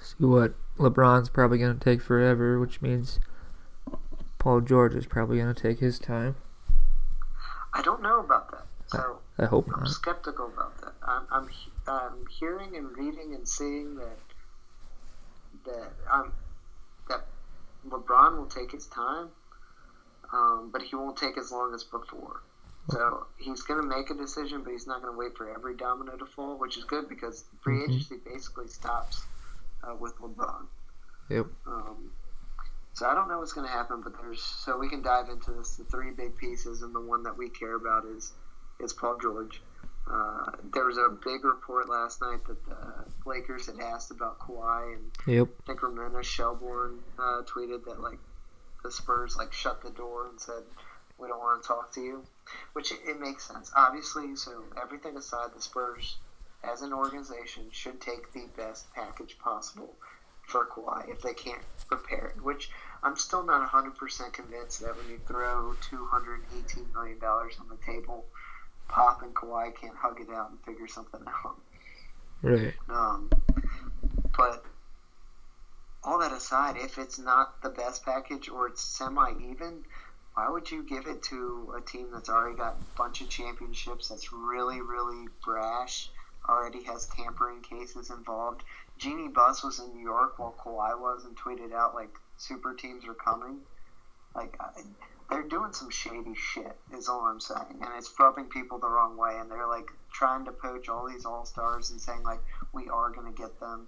[0.00, 3.20] See what LeBron's probably going to take forever, which means
[4.38, 6.36] Paul George is probably going to take his time.
[7.72, 8.66] I don't know about that.
[8.86, 9.88] So I hope I'm not.
[9.88, 10.92] skeptical about that.
[11.02, 11.48] I'm, I'm
[11.86, 14.18] I'm hearing and reading and seeing that
[15.64, 16.32] that um
[17.08, 17.26] that
[17.88, 19.28] LeBron will take his time,
[20.32, 22.42] um, but he won't take as long as before.
[22.90, 25.76] So he's going to make a decision, but he's not going to wait for every
[25.76, 27.88] domino to fall, which is good because free Mhm.
[27.90, 29.22] agency basically stops
[29.84, 30.66] uh, with LeBron.
[31.28, 31.46] Yep.
[31.66, 32.10] Um,
[32.94, 35.52] so I don't know what's going to happen, but there's so we can dive into
[35.52, 35.76] this.
[35.76, 38.32] The three big pieces, and the one that we care about is
[38.80, 39.62] is Paul George.
[40.10, 44.94] Uh, there was a big report last night that the Lakers had asked about Kawhi,
[44.96, 45.48] and Yep.
[45.60, 48.18] I think Ramona Shelburne uh, tweeted that like
[48.82, 50.62] the Spurs like shut the door and said
[51.18, 52.24] we don't want to talk to you,
[52.72, 53.70] which it, it makes sense.
[53.76, 56.16] Obviously, so everything aside, the Spurs
[56.64, 59.96] as an organization should take the best package possible
[60.46, 62.42] for Kawhi if they can't prepare it.
[62.42, 62.70] Which
[63.02, 68.26] I'm still not 100% convinced that when you throw 218 million dollars on the table,
[68.88, 71.56] Pop and Kawhi can't hug it out and figure something out.
[72.42, 72.74] Right.
[72.88, 73.30] Um,
[74.36, 74.64] but
[76.04, 79.84] all that aside, if it's not the best package or it's semi even,
[80.34, 84.08] why would you give it to a team that's already got a bunch of championships,
[84.08, 86.10] that's really, really brash,
[86.48, 88.62] already has tampering cases involved?
[88.98, 93.04] Jeanie Buss was in New York while Kawhi was and tweeted out, like, super teams
[93.06, 93.60] are coming.
[94.34, 94.70] Like, I,
[95.30, 97.80] they're doing some shady shit, is all I'm saying.
[97.80, 99.36] And it's rubbing people the wrong way.
[99.38, 102.40] And they're, like, trying to poach all these all stars and saying, like,
[102.72, 103.86] we are going to get them.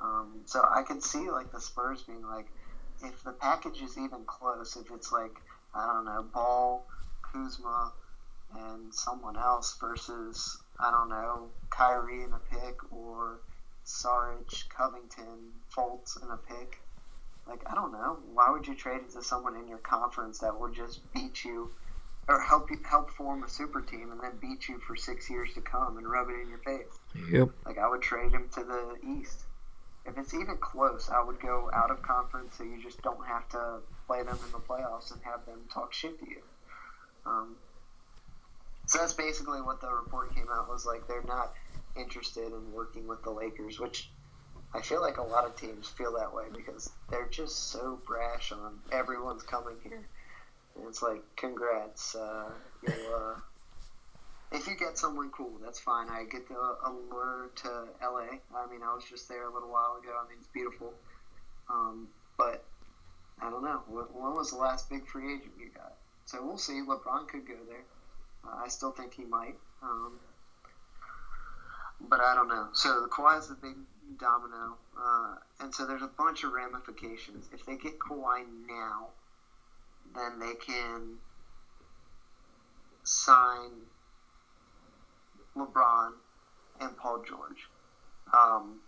[0.00, 2.46] Um, so I could see, like, the Spurs being like,
[3.02, 5.36] if the package is even close, if it's like,
[5.74, 6.86] I don't know, Ball,
[7.22, 7.92] Kuzma,
[8.54, 13.40] and someone else versus, I don't know, Kyrie in a pick or
[13.84, 16.78] Saric, Covington, Fultz in a pick.
[17.46, 18.18] Like, I don't know.
[18.32, 21.70] Why would you trade it to someone in your conference that will just beat you
[22.28, 25.54] or help you help form a super team and then beat you for six years
[25.54, 26.98] to come and rub it in your face?
[27.30, 27.50] Yep.
[27.64, 29.44] Like, I would trade him to the East.
[30.06, 33.48] If it's even close, I would go out of conference so you just don't have
[33.50, 36.42] to play them in the playoffs and have them talk shit to you.
[37.24, 37.56] Um,
[38.86, 41.52] so that's basically what the report came out was like they're not
[41.96, 44.08] interested in working with the Lakers, which
[44.72, 48.52] I feel like a lot of teams feel that way because they're just so brash
[48.52, 50.06] on everyone's coming here.
[50.76, 52.14] And it's like, congrats.
[52.14, 52.50] Uh,
[52.86, 53.40] you'll, uh,
[54.52, 56.08] if you get someone cool, that's fine.
[56.08, 57.68] I get the allure to
[58.02, 58.38] LA.
[58.54, 60.12] I mean, I was just there a little while ago.
[60.18, 60.92] I mean, it's beautiful.
[61.68, 62.64] Um, but
[63.40, 63.82] I don't know.
[63.88, 65.94] When was the last big free agent you got?
[66.26, 66.74] So we'll see.
[66.74, 67.84] LeBron could go there.
[68.44, 69.56] Uh, I still think he might.
[69.82, 70.12] Um,
[72.08, 72.68] but I don't know.
[72.72, 73.76] So the Kawhi is the big
[74.18, 74.76] domino.
[74.98, 77.48] Uh, and so there's a bunch of ramifications.
[77.52, 79.08] If they get Kawhi now,
[80.14, 81.16] then they can
[83.02, 83.70] sign
[85.56, 86.12] LeBron
[86.80, 87.68] and Paul George.
[88.32, 88.80] Um,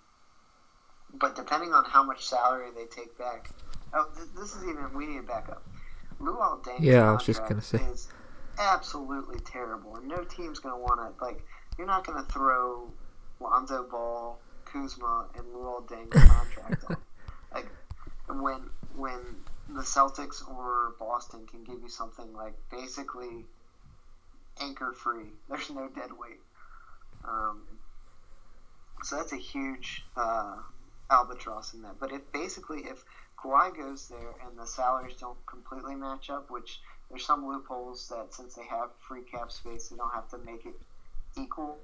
[1.15, 3.51] but depending on how much salary they take back,
[3.95, 5.63] oh, th- this is even we need to back up.
[6.21, 7.93] Luol Deng's Yeah, I was just contract gonna say.
[7.93, 8.09] is
[8.59, 11.45] absolutely terrible, and no team's gonna want to like.
[11.79, 12.91] You're not gonna throw
[13.41, 16.97] Lonzo Ball, Kuzma, and Luol Deng's contract on.
[17.55, 17.69] Like
[18.29, 19.21] when when
[19.69, 23.47] the Celtics or Boston can give you something like basically
[24.61, 25.27] anchor free.
[25.49, 26.41] There's no dead weight.
[27.29, 27.63] Um,
[29.03, 30.57] so that's a huge uh,
[31.11, 31.99] albatross in that.
[32.01, 33.05] But if basically if
[33.43, 38.35] Kawhi goes there and the salaries don't completely match up, which there's some loopholes that
[38.35, 40.75] since they have free cap space, they don't have to make it
[41.37, 41.79] equal.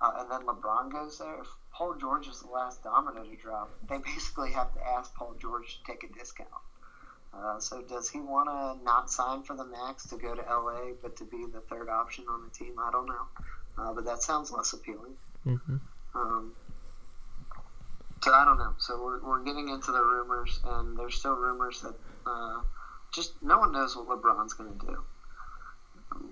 [0.00, 1.40] Uh, and then LeBron goes there.
[1.40, 5.34] If Paul George is the last domino to drop, they basically have to ask Paul
[5.40, 6.48] George to take a discount.
[7.32, 10.92] Uh, so does he want to not sign for the max to go to LA,
[11.00, 12.74] but to be the third option on the team?
[12.78, 13.26] I don't know,
[13.78, 15.14] uh, but that sounds less appealing.
[15.44, 15.76] hmm
[16.14, 16.52] Um,
[18.22, 18.74] so I don't know.
[18.78, 21.94] So we're, we're getting into the rumors, and there's still rumors that
[22.26, 22.60] uh,
[23.12, 24.96] just no one knows what LeBron's going to do.
[26.12, 26.30] Um,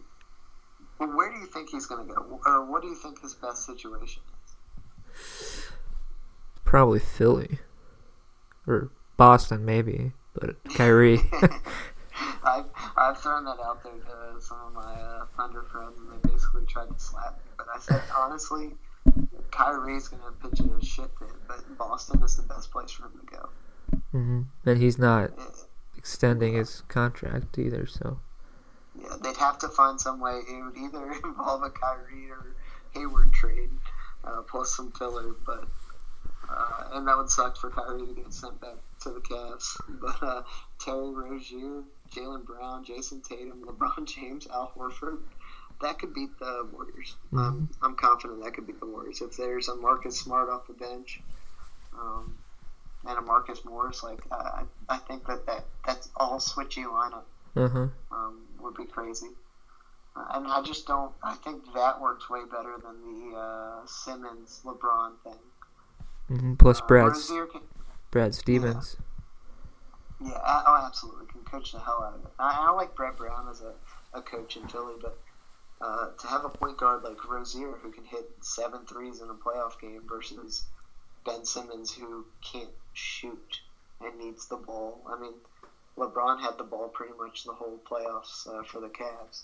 [0.99, 3.35] well, where do you think he's going to go, or what do you think his
[3.35, 4.23] best situation
[5.15, 5.71] is?
[6.65, 7.59] Probably Philly.
[8.67, 10.13] Or Boston, maybe.
[10.35, 11.21] But Kyrie.
[12.45, 12.65] I've,
[12.97, 16.65] I've thrown that out there to some of my uh, Thunder friends, and they basically
[16.67, 17.51] tried to slap me.
[17.57, 18.73] But I said, honestly,
[19.51, 23.13] Kyrie's going to pitch a shit pit, but Boston is the best place for him
[23.21, 23.49] to go.
[24.13, 25.43] hmm And he's not Eh,
[25.97, 28.19] extending his contract either, so.
[29.01, 30.41] Yeah, they'd have to find some way.
[30.49, 32.55] It would either involve a Kyrie or
[32.95, 33.71] Hayward trade,
[34.25, 35.35] uh, plus some filler.
[35.47, 35.69] But
[36.51, 39.77] uh, and that would suck for Kyrie to get sent back to the Cavs.
[40.01, 40.43] But uh,
[40.79, 45.19] Terry Rozier, Jaylen Brown, Jayson Tatum, LeBron James, Al Horford,
[45.81, 47.17] that could beat the Warriors.
[47.33, 50.75] Um, I'm confident that could beat the Warriors if there's a Marcus Smart off the
[50.75, 51.21] bench.
[51.99, 52.37] Um,
[53.07, 57.25] and a Marcus Morris, like I, I think that, that that's all switchy lineup
[57.55, 57.89] huh.
[58.13, 59.31] um, would be crazy.
[60.15, 61.13] Uh, and I just don't.
[61.23, 65.39] I think that works way better than the uh, Simmons LeBron thing.
[66.31, 67.13] Hmm Plus Uh, Brad
[67.53, 67.61] can,
[68.11, 68.97] Brad Stevens.
[70.25, 72.31] yeah, I, oh, absolutely, can coach the hell out of it.
[72.39, 73.73] I, I like Brett Brown as a,
[74.15, 75.19] a coach in Philly, but
[75.81, 79.35] uh, to have a point guard like Rozier who can hit seven threes in a
[79.35, 80.65] playoff game versus
[81.25, 83.61] Ben Simmons who can't shoot
[84.01, 85.03] and needs the ball.
[85.09, 85.35] I mean,
[85.97, 89.43] LeBron had the ball pretty much the whole playoffs uh, for the Cavs.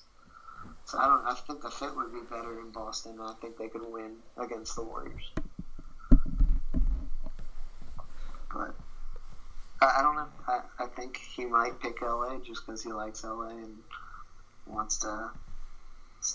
[0.84, 1.24] So I don't.
[1.26, 3.18] I think the fit would be better in Boston.
[3.20, 5.30] I think they could win against the Warriors.
[8.56, 8.74] But
[9.80, 10.28] I, I don't know.
[10.48, 13.76] I, I think he might pick LA just because he likes LA and
[14.66, 15.30] wants to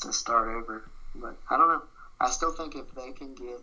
[0.01, 0.83] to start over.
[1.15, 1.83] But I don't know.
[2.19, 3.59] I still think if they can get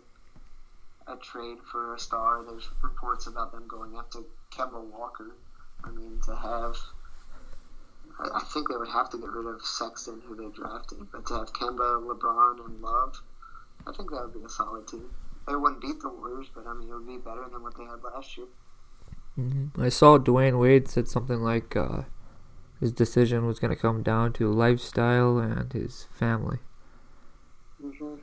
[1.07, 4.19] a trade for a star, there's reports about them going after
[4.51, 5.31] Kemba Walker.
[5.83, 6.75] I mean, to have.
[8.19, 11.25] I I think they would have to get rid of Sexton, who they drafted, but
[11.27, 13.15] to have Kemba, LeBron, and Love,
[13.87, 15.09] I think that would be a solid team.
[15.49, 17.83] They wouldn't beat the Warriors, but I mean, it would be better than what they
[17.83, 18.45] had last year.
[19.35, 22.03] hmm I saw Dwyane Wade said something like uh,
[22.79, 26.59] his decision was going to come down to lifestyle and his family.
[27.81, 28.15] hmm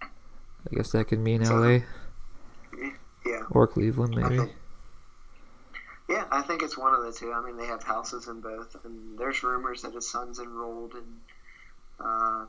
[0.00, 1.80] I guess that could mean So- LA
[3.26, 3.42] Yeah.
[3.50, 4.36] or Cleveland, I maybe.
[4.38, 4.56] think-
[6.08, 7.32] Yeah, I think it's one of the two.
[7.32, 11.20] I mean, they have houses in both, and there's rumors that his son's enrolled in
[12.00, 12.46] uh,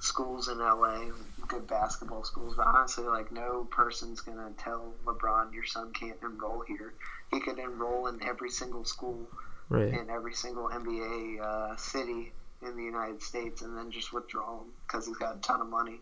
[0.00, 1.06] schools in LA,
[1.48, 2.54] good basketball schools.
[2.56, 6.92] But honestly, like, no person's gonna tell LeBron your son can't enroll here.
[7.30, 9.28] He could enroll in every single school
[9.70, 9.92] Right.
[9.92, 12.32] in every single NBA uh, city
[12.62, 15.68] in the United States, and then just withdraw him because he's got a ton of
[15.68, 16.00] money.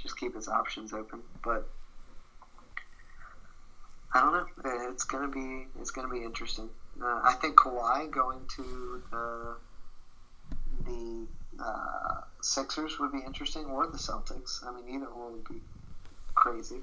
[0.00, 1.66] Just keep his options open, but.
[4.12, 4.90] I don't know.
[4.90, 6.68] It's gonna be it's gonna be interesting.
[7.00, 9.56] Uh, I think Kawhi going to the
[10.84, 11.26] the
[11.62, 14.64] uh, Sixers would be interesting, or the Celtics.
[14.66, 15.60] I mean, either one would be
[16.34, 16.80] crazy.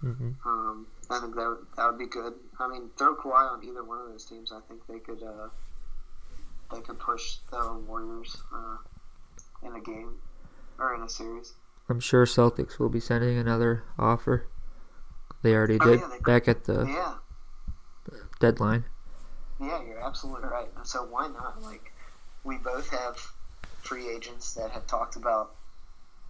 [0.00, 2.34] hmm Um, I think that would, that would be good.
[2.58, 4.52] I mean, throw Kawhi on either one of those teams.
[4.52, 5.48] I think they could uh,
[6.72, 8.76] they could push the Warriors uh,
[9.66, 10.14] in a game
[10.78, 11.54] or in a series.
[11.88, 14.46] I'm sure Celtics will be sending another offer.
[15.42, 17.14] They already Oh, did yeah, they- back at the Yeah,
[18.40, 18.84] deadline.
[19.60, 20.68] Yeah, you're absolutely right.
[20.84, 21.62] So why not?
[21.62, 21.92] Like,
[22.44, 23.16] we both have
[23.88, 25.50] free agents that have talked about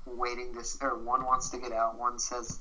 [0.07, 2.61] waiting this, or one wants to get out, one says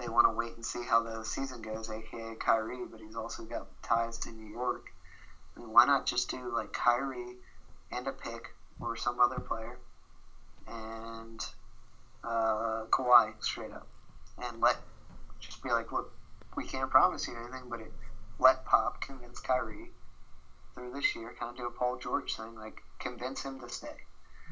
[0.00, 3.44] they want to wait and see how the season goes, aka Kyrie, but he's also
[3.44, 4.86] got ties to New York.
[5.56, 7.36] I mean, why not just do like Kyrie
[7.92, 8.48] and a pick
[8.80, 9.78] or some other player
[10.66, 11.40] and
[12.24, 13.86] uh, Kawhi straight up,
[14.42, 14.76] and let
[15.38, 16.12] just be like, look,
[16.56, 17.92] we can't promise you anything, but it
[18.40, 19.92] let Pop convince Kyrie
[20.74, 23.96] through this year, kind of do a Paul George thing, like convince him to stay.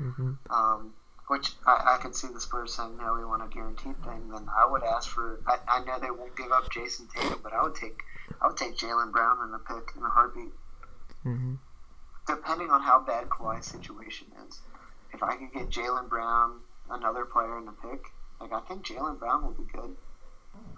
[0.01, 0.95] Hmm Um,
[1.29, 4.31] which I, I could see the Spurs saying, no, we want a guaranteed thing.
[4.31, 5.39] Then I would ask for.
[5.47, 8.01] I, I know they won't give up Jayson Tatum, but I would take
[8.43, 10.53] I would take Jaylen Brown in a pick in a heartbeat,
[11.25, 11.55] Mm-hmm.
[12.27, 14.59] depending on how bad Kawhi's situation is.
[15.13, 18.07] If I could get Jaylen Brown, another player in the pick,
[18.41, 19.95] like I think Jaylen Brown will be good.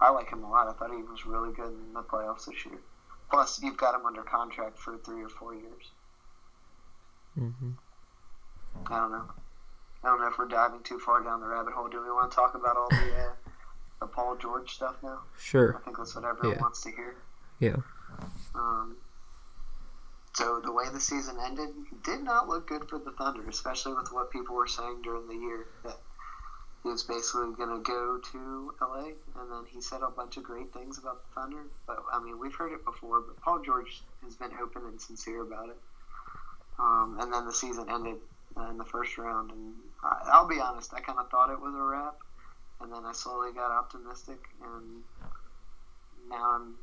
[0.00, 0.68] I like him a lot.
[0.68, 2.80] I thought he was really good in the playoffs this year.
[3.30, 5.90] Plus, you've got him under contract for three or four years.
[7.38, 7.70] hmm
[8.86, 9.24] I don't know.
[10.04, 11.88] I don't know if we're diving too far down the rabbit hole.
[11.88, 13.32] Do we want to talk about all the uh,
[14.00, 15.20] the Paul George stuff now?
[15.38, 15.76] Sure.
[15.76, 16.62] I think that's what everyone Yeah.
[16.62, 17.14] wants to hear.
[17.60, 17.76] Yeah.
[18.54, 18.96] Um,
[20.34, 21.70] so the way the season ended
[22.04, 25.34] did not look good for the Thunder, especially with what people were saying during the
[25.36, 25.98] year that
[26.82, 29.04] he was basically going to go to LA,
[29.38, 31.62] and then he said a bunch of great things about the Thunder.
[31.86, 35.42] But I mean, we've heard it before, but Paul George has been open and sincere
[35.42, 35.78] about it.
[36.78, 38.16] Um, and then the season ended
[38.56, 41.60] uh, in the first round, and I, I'll be honest, I kind of thought it
[41.60, 42.14] was a wrap,
[42.80, 45.02] and then I slowly got optimistic, and
[46.28, 46.76] now I'm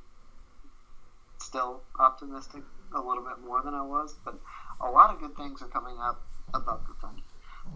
[1.41, 2.63] still optimistic
[2.93, 4.35] a little bit more than I was, but
[4.81, 6.19] a lot of good things are coming up
[6.53, 7.21] about the Thunder.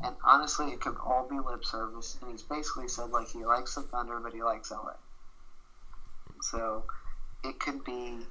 [0.03, 2.17] And honestly, it could all be lip service.
[2.21, 4.93] And he's basically said like he likes the Thunder, but he likes LA.
[6.41, 6.85] So
[7.43, 8.25] it could be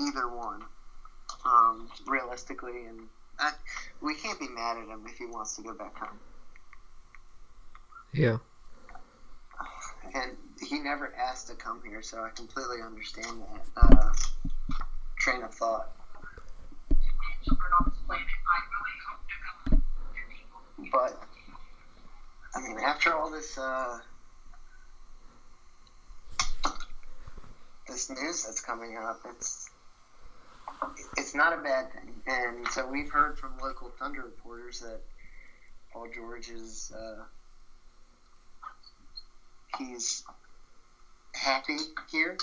[0.00, 0.62] either one,
[1.44, 3.08] um, realistically, and
[3.40, 3.52] I,
[4.02, 6.18] we can't be mad at him if he wants to go back home.
[8.12, 8.38] Yeah.
[10.14, 14.12] And he never asked to come here, so I completely understand that uh,
[15.18, 15.92] train of thought.
[20.92, 21.22] But
[22.54, 23.98] I mean, after all this uh,
[27.88, 29.69] this news that's coming up, it's
[31.16, 32.22] it's not a bad thing.
[32.26, 35.00] And so we've heard from local Thunder reporters that
[35.92, 37.24] Paul George is uh,
[39.78, 40.24] he's
[41.34, 41.76] happy
[42.10, 42.36] here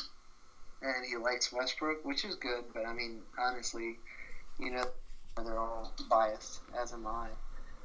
[0.81, 2.65] and he likes Westbrook, which is good.
[2.73, 3.97] But I mean, honestly,
[4.59, 4.85] you know,
[5.35, 7.29] they're all biased, as am I.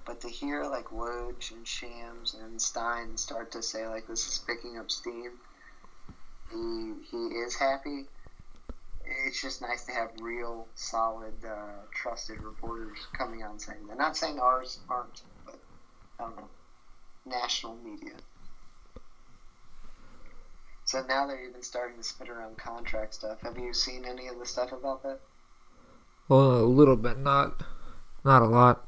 [0.05, 4.39] But to hear like Woj and Shams and Stein start to say like this is
[4.47, 5.33] picking up steam,
[6.51, 8.07] he he is happy.
[9.05, 13.99] It's just nice to have real, solid, uh, trusted reporters coming on saying that.
[13.99, 15.59] Not saying ours aren't, but
[16.19, 16.49] I don't know,
[17.27, 18.15] national media.
[20.85, 23.41] So now they're even starting to spit around contract stuff.
[23.43, 25.21] Have you seen any of the stuff about that?
[26.29, 27.63] Well, a little bit, not
[28.25, 28.87] not a lot.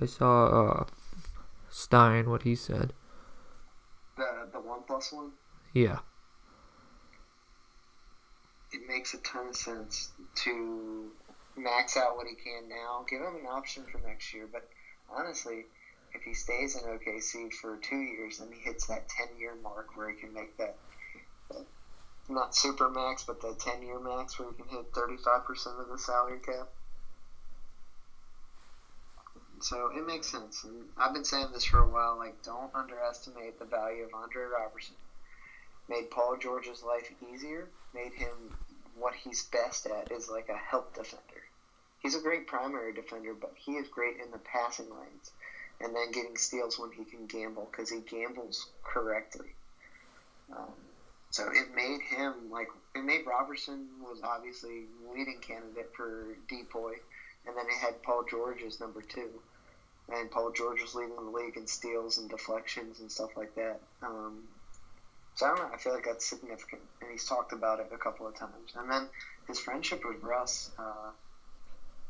[0.00, 0.84] I saw uh,
[1.70, 2.92] Stein what he said.
[4.16, 5.32] The the one plus one.
[5.72, 5.98] Yeah.
[8.74, 10.10] It makes a ton of sense
[10.44, 11.12] to
[11.56, 13.04] max out what he can now.
[13.08, 14.68] Give him an option for next year, but
[15.08, 15.64] honestly,
[16.12, 19.96] if he stays in OKC for two years, and he hits that ten year mark
[19.96, 20.74] where he can make that,
[21.50, 21.64] that
[22.28, 25.76] not super max, but the ten year max where he can hit thirty five percent
[25.78, 26.68] of the salary cap.
[29.60, 30.64] So it makes sense.
[30.64, 34.42] And I've been saying this for a while, like don't underestimate the value of Andre
[34.44, 34.96] Roberson.
[35.88, 38.56] Made Paul George's life easier, made him
[38.98, 41.42] what he's best at is like a help defender.
[42.00, 45.30] He's a great primary defender, but he is great in the passing lanes
[45.80, 49.54] and then getting steals when he can gamble because he gambles correctly.
[50.54, 50.72] Um,
[51.30, 56.92] so it made him like it made Roberson was obviously leading candidate for DPOY,
[57.46, 59.30] and then it had Paul George as number two,
[60.12, 63.80] and Paul George was leading the league in steals and deflections and stuff like that.
[64.02, 64.44] Um,
[65.34, 65.74] so I don't know.
[65.74, 68.74] I feel like that's significant, and he's talked about it a couple of times.
[68.76, 69.08] And then
[69.48, 71.10] his friendship with Russ uh,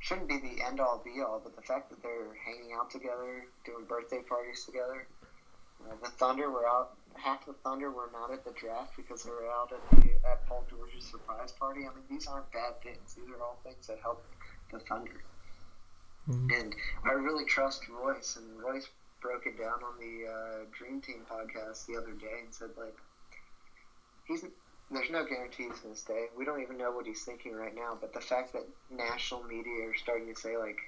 [0.00, 3.46] shouldn't be the end all be all, but the fact that they're hanging out together,
[3.64, 5.06] doing birthday parties together.
[5.82, 6.92] Uh, the Thunder were out.
[7.14, 10.46] Half the Thunder were not at the draft because they were out at the at
[10.46, 11.80] Paul George's surprise party.
[11.80, 13.14] I mean, these aren't bad things.
[13.14, 14.24] These are all things that help
[14.70, 15.22] the Thunder.
[16.28, 16.60] Mhm.
[16.60, 18.88] And I really trust Royce, and Royce
[19.20, 22.96] broke it down on the uh, Dream Team podcast the other day and said like
[24.26, 24.44] he's
[24.90, 26.26] there's no guarantee he's going to stay.
[26.36, 27.96] We don't even know what he's thinking right now.
[27.98, 30.78] But the fact that national media are starting to say like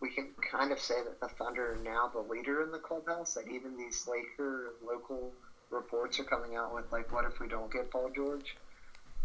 [0.00, 3.34] we can kind of say that the Thunder are now the leader in the clubhouse.
[3.34, 5.32] That even these Laker local
[5.70, 8.56] reports are coming out with like, what if we don't get Paul George?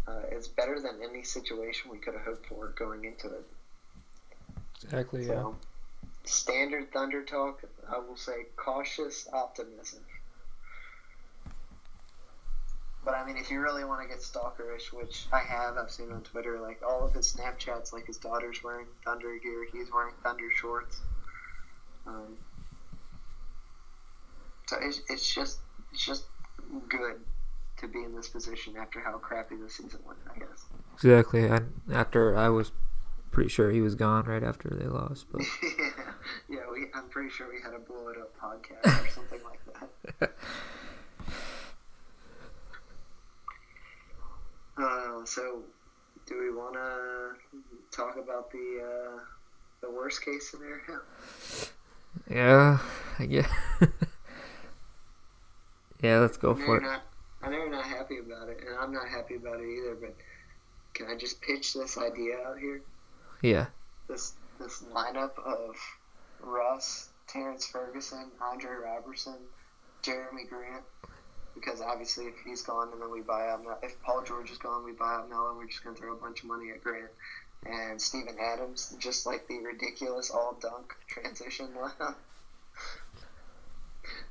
[0.06, 3.44] Uh, it's better than any situation we could have hoped for going into it.
[4.82, 5.26] Exactly.
[5.26, 5.52] Yeah.
[6.24, 7.62] Standard Thunder talk.
[7.88, 10.00] I will say cautious optimism.
[13.04, 16.10] But I mean, if you really want to get stalkerish, which I have, I've seen
[16.10, 20.14] on Twitter, like all of his Snapchats, like his daughter's wearing Thunder gear, he's wearing
[20.22, 21.00] Thunder shorts.
[22.06, 22.36] Um,
[24.66, 25.58] so it's, it's just
[25.92, 26.24] it's just
[26.88, 27.20] good
[27.78, 30.18] to be in this position after how crappy the season went.
[30.34, 30.64] I guess.
[30.94, 31.44] Exactly.
[31.44, 32.72] And after I was
[33.30, 35.90] pretty sure he was gone right after they lost, but yeah,
[36.48, 36.60] yeah.
[36.72, 40.32] We, I'm pretty sure we had a blow it up podcast or something like that.
[44.76, 45.62] Uh, so,
[46.26, 47.34] do we want to
[47.96, 49.20] talk about the uh,
[49.80, 51.00] the worst case scenario?
[52.30, 52.78] yeah,
[53.18, 53.50] I guess.
[56.02, 56.82] yeah, let's go for it.
[56.82, 57.02] not,
[57.42, 59.94] I know you're not happy about it, and I'm not happy about it either.
[59.94, 60.16] But
[60.92, 62.80] can I just pitch this idea out here?
[63.42, 63.66] Yeah.
[64.08, 65.76] This this lineup of
[66.40, 69.36] Russ, Terrence Ferguson, Andre Roberson,
[70.02, 70.84] Jerami Grant.
[71.54, 74.58] Because obviously, if he's gone and then we buy out, Mel- if Paul George is
[74.58, 75.54] gone, we buy out Melo.
[75.56, 77.10] We're just going to throw a bunch of money at Grant
[77.66, 82.14] and Steven Adams, just like the ridiculous all dunk transition lineup.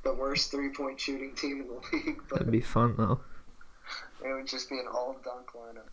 [0.04, 3.20] the worst three point shooting team in the league, but That'd be fun though.
[4.24, 5.88] it would just be an all dunk lineup.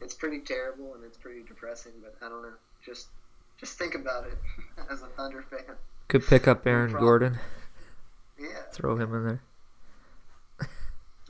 [0.00, 2.52] It's pretty terrible and it's pretty depressing, but I don't know.
[2.84, 3.08] Just
[3.58, 4.38] just think about it
[4.90, 5.76] as a Thunder fan.
[6.08, 6.92] Could pick up Aaron.
[6.92, 7.38] Gordon,
[8.38, 9.42] Yeah, throw him in there.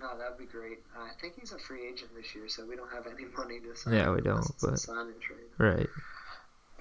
[0.06, 0.78] No, that'd that'd be great.
[0.96, 3.60] Uh, I think he's a free agent this year, so we don't have any money
[3.60, 3.94] to sign.
[3.94, 5.50] Yeah, we don't, unless it's a but- sign and trade.
[5.58, 5.88] Right.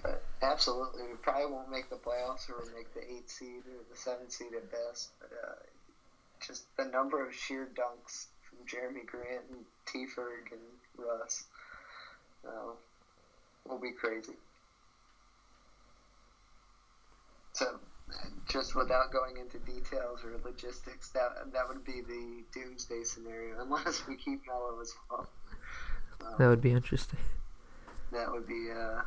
[0.04, 3.82] But absolutely, we probably won't make the playoffs or we'll make the eight seed or
[3.90, 5.10] the seven seed at best.
[5.20, 5.56] But uh,
[6.46, 10.06] just the number of sheer dunks from Jerami Grant and T.
[10.06, 10.62] Ferg and
[10.96, 11.46] Russ
[12.48, 12.74] uh,
[13.68, 14.34] will be crazy.
[17.54, 17.80] So,
[18.47, 24.06] just without going into details or logistics, that that would be the doomsday scenario, unless
[24.08, 25.28] we keep Melo as well.
[26.22, 27.20] Um, That would be interesting.
[28.12, 29.01] that would be uh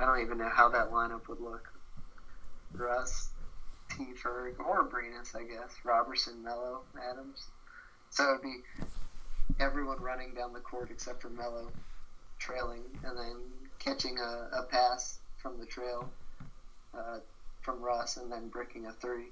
[0.00, 1.68] I don't even know how that lineup would look.
[2.72, 3.28] Russ,
[3.90, 5.74] T Ferg, or Brenus, I guess.
[5.84, 7.46] Roberson, Melo, Adams.
[8.10, 8.56] So it would be
[9.60, 11.70] everyone running down the court except for Melo,
[12.38, 13.36] trailing, and then
[13.78, 16.10] catching a, a pass from the trail
[16.94, 17.18] uh,
[17.62, 19.30] from Russ, and then bricking a three.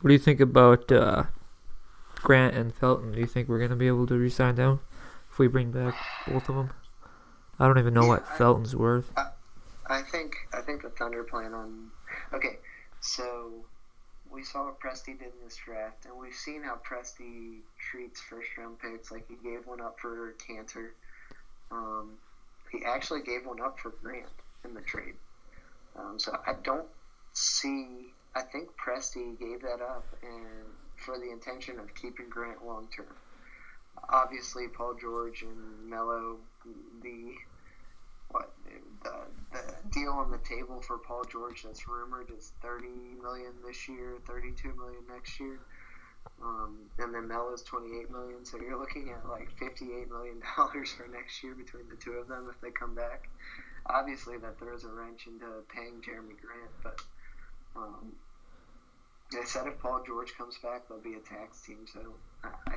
[0.00, 1.24] What do you think about uh,
[2.16, 3.12] Grant and Felton?
[3.12, 4.80] Do you think we're gonna be able to re-sign them
[5.30, 5.94] if we bring back
[6.26, 6.70] both of them?
[7.58, 9.10] I don't even know what I- Felton's worth.
[9.90, 11.90] I think I think the Thunder plan on.
[12.32, 12.58] Okay,
[13.00, 13.64] so
[14.30, 17.60] we saw what Presti did in this draft, and we've seen how Presti
[17.90, 19.10] treats first round picks.
[19.10, 20.90] Like he gave one up for Kanter.
[21.70, 22.12] Um,
[22.70, 24.26] he actually gave one up for Grant
[24.64, 25.14] in the trade.
[25.96, 26.86] Um, so I don't
[27.32, 28.12] see.
[28.34, 30.66] I think Presti gave that up, and
[30.96, 33.06] for the intention of keeping Grant long term.
[34.10, 36.36] Obviously, Paul George and Melo,
[37.02, 37.32] the
[38.30, 38.52] what
[39.02, 39.10] the,
[39.52, 42.86] the deal on the table for Paul George that's rumored is 30
[43.22, 45.58] million this year, 32 million next year.
[46.42, 51.08] Um, and then Melo's 28 million, so you're looking at like 58 million dollars for
[51.08, 53.28] next year between the two of them if they come back.
[53.86, 57.00] Obviously, that throws a wrench into paying Jerami Grant, but
[57.74, 58.12] um,
[59.32, 61.86] they said if Paul George comes back, they'll be a tax team.
[61.92, 62.00] So
[62.44, 62.76] I,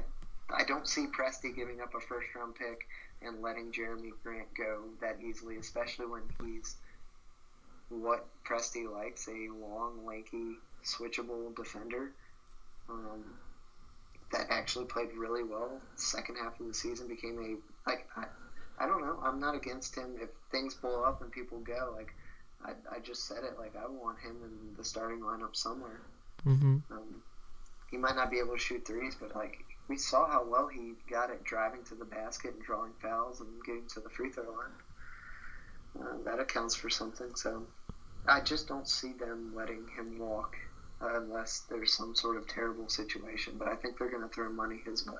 [0.53, 2.87] I, don't see Presti giving up a first round pick
[3.21, 6.77] and letting Jerami Grant go that easily, especially when he's
[7.89, 12.11] what Presti likes a long, lanky, switchable defender
[12.89, 13.23] um,
[14.31, 15.81] that actually played really well.
[15.95, 18.25] Second half of the season became a like I,
[18.79, 19.19] I don't know.
[19.23, 21.93] I'm not against him if things blow up and people go.
[21.95, 22.13] Like
[22.63, 23.57] I, I just said it.
[23.57, 26.01] Like I want him in the starting lineup somewhere.
[26.45, 26.77] Mm-hmm.
[26.91, 27.21] Um,
[27.89, 29.57] he might not be able to shoot threes, but like
[29.87, 33.49] we saw how well he got at driving to the basket and drawing fouls and
[33.65, 34.71] getting to the free throw line.
[35.99, 37.35] Uh, that accounts for something.
[37.35, 37.63] So
[38.25, 40.55] I just don't see them letting him walk
[41.01, 43.55] unless there's some sort of terrible situation.
[43.57, 45.13] But I think they're going to throw money his way.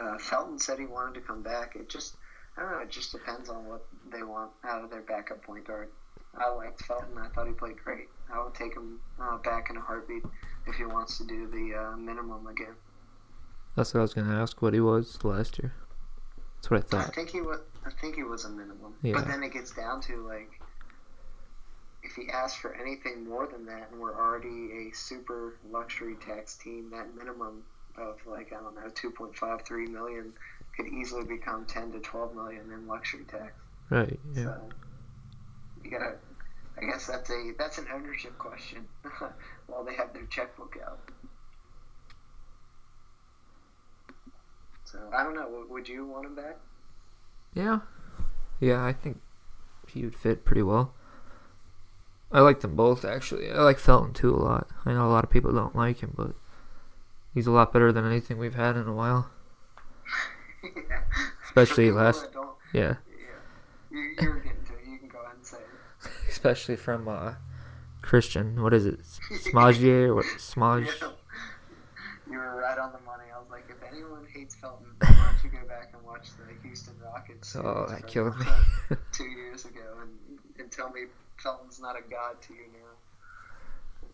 [0.00, 1.76] Uh, Felton said he wanted to come back.
[1.76, 2.16] It just
[2.56, 2.78] I don't know.
[2.78, 5.88] It just depends on what they want out of their backup point guard.
[6.36, 7.16] I liked Felton.
[7.18, 8.08] I thought he played great.
[8.32, 10.24] I would take him uh, back in a heartbeat
[10.66, 12.74] if he wants to do the uh, minimum again.
[13.76, 14.60] That's what I was gonna ask.
[14.60, 15.74] What he was last year.
[16.56, 17.08] That's what I thought.
[17.08, 17.60] I think he was.
[17.86, 18.94] I think he was a minimum.
[19.02, 19.14] Yeah.
[19.14, 20.50] But then it gets down to like,
[22.06, 26.56] if he asks for anything more than that, and we're already a super luxury tax
[26.56, 27.64] team, that minimum
[27.98, 30.32] of like I don't know, two point five three million
[30.76, 33.52] could easily become ten to twelve million in luxury tax.
[33.90, 34.18] Right.
[34.34, 34.44] Yeah.
[34.44, 34.60] So
[35.84, 36.14] you gotta.
[36.78, 38.86] I guess that's a that's an ownership question.
[39.66, 41.00] While they have their checkbook out.
[44.84, 45.64] So I don't know.
[45.68, 46.58] Would you want him back?
[47.54, 47.80] Yeah.
[48.60, 48.84] Yeah.
[48.84, 49.20] I think
[49.88, 50.94] he would fit pretty well.
[52.32, 53.50] I like them both actually.
[53.50, 54.68] I like Felton too a lot.
[54.84, 56.32] I know a lot of people don't like him, but
[57.34, 59.30] he's a lot better than anything we've had in a while.
[60.64, 61.02] yeah.
[61.44, 62.28] Especially last-
[62.74, 62.96] Yeah.
[63.08, 63.26] yeah.
[63.90, 64.80] You, you're getting to it.
[64.90, 66.10] You can go ahead and say it.
[66.28, 67.34] Especially from uh,
[68.02, 68.60] Christon.
[68.62, 69.00] What is it?
[69.32, 70.86] Smagier or Smaj?
[70.86, 71.08] Yeah.
[72.28, 73.24] You were right on the money.
[73.34, 75.08] I was like, if anyone hates Felton, why
[75.40, 77.54] don't you go back and watch the Houston Rockets?
[77.56, 78.46] Oh, that killed me.
[79.12, 80.10] two years ago, and,
[80.58, 81.02] and tell me
[81.46, 84.08] Felton's not a god to you now.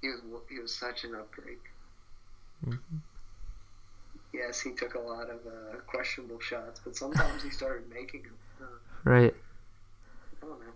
[0.00, 1.58] He was he was such an upgrade.
[2.66, 2.78] Mhm.
[4.32, 8.38] Yes, he took a lot of uh, questionable shots, but sometimes he started making them.
[8.60, 8.64] Uh,
[9.04, 9.34] Right.
[10.42, 10.72] I don't know.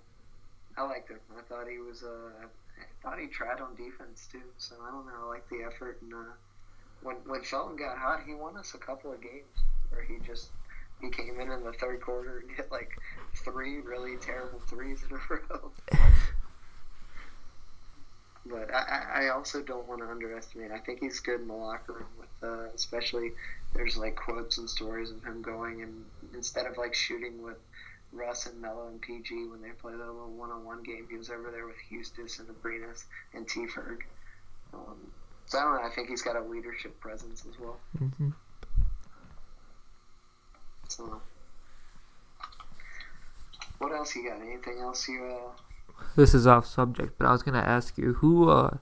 [0.77, 1.19] I liked him.
[1.37, 2.05] I thought he was.
[2.05, 2.31] Uh,
[2.79, 4.43] I thought he tried on defense too.
[4.59, 5.25] So I don't know.
[5.25, 5.99] I like the effort.
[6.03, 6.35] And uh,
[7.03, 9.57] when when Felton got hot, he won us a couple of games
[9.91, 10.51] where he just
[11.01, 12.91] he came in in the third quarter and hit like
[13.45, 15.71] three really terrible threes in a row.
[18.49, 20.71] But I, I- also don't want to underestimate.
[20.71, 23.33] I think he's good in the locker room with, uh, especially
[23.75, 27.57] there's like quotes and stories of him going and instead of like shooting with
[28.13, 31.07] Russ and Melo and PG when they play their little one-on-one game.
[31.11, 33.67] He was over there with Huestis and Abrines and T.
[33.67, 34.03] Ferg.
[34.73, 34.97] Um,
[35.47, 35.89] so I don't know.
[35.89, 37.79] I think he's got a leadership presence as well.
[37.99, 38.29] hmm
[40.89, 41.21] So,
[43.79, 44.41] what else you got?
[44.41, 45.25] Anything else you?
[45.25, 48.79] Uh, This is off subject, but I was gonna ask you who, uh,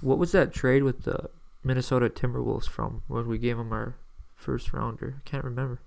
[0.00, 1.30] what was that trade with the
[1.62, 3.02] Minnesota Timberwolves from?
[3.08, 3.94] When we gave them our
[4.36, 5.80] first rounder, I can't remember.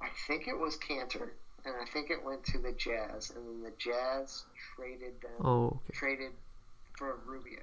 [0.00, 1.30] I think it was Kanter,
[1.64, 4.44] and I think it went to the Jazz, and then the Jazz
[4.76, 5.32] traded them.
[5.44, 5.92] Oh, okay.
[5.98, 6.32] Traded
[6.96, 7.60] for Rubio.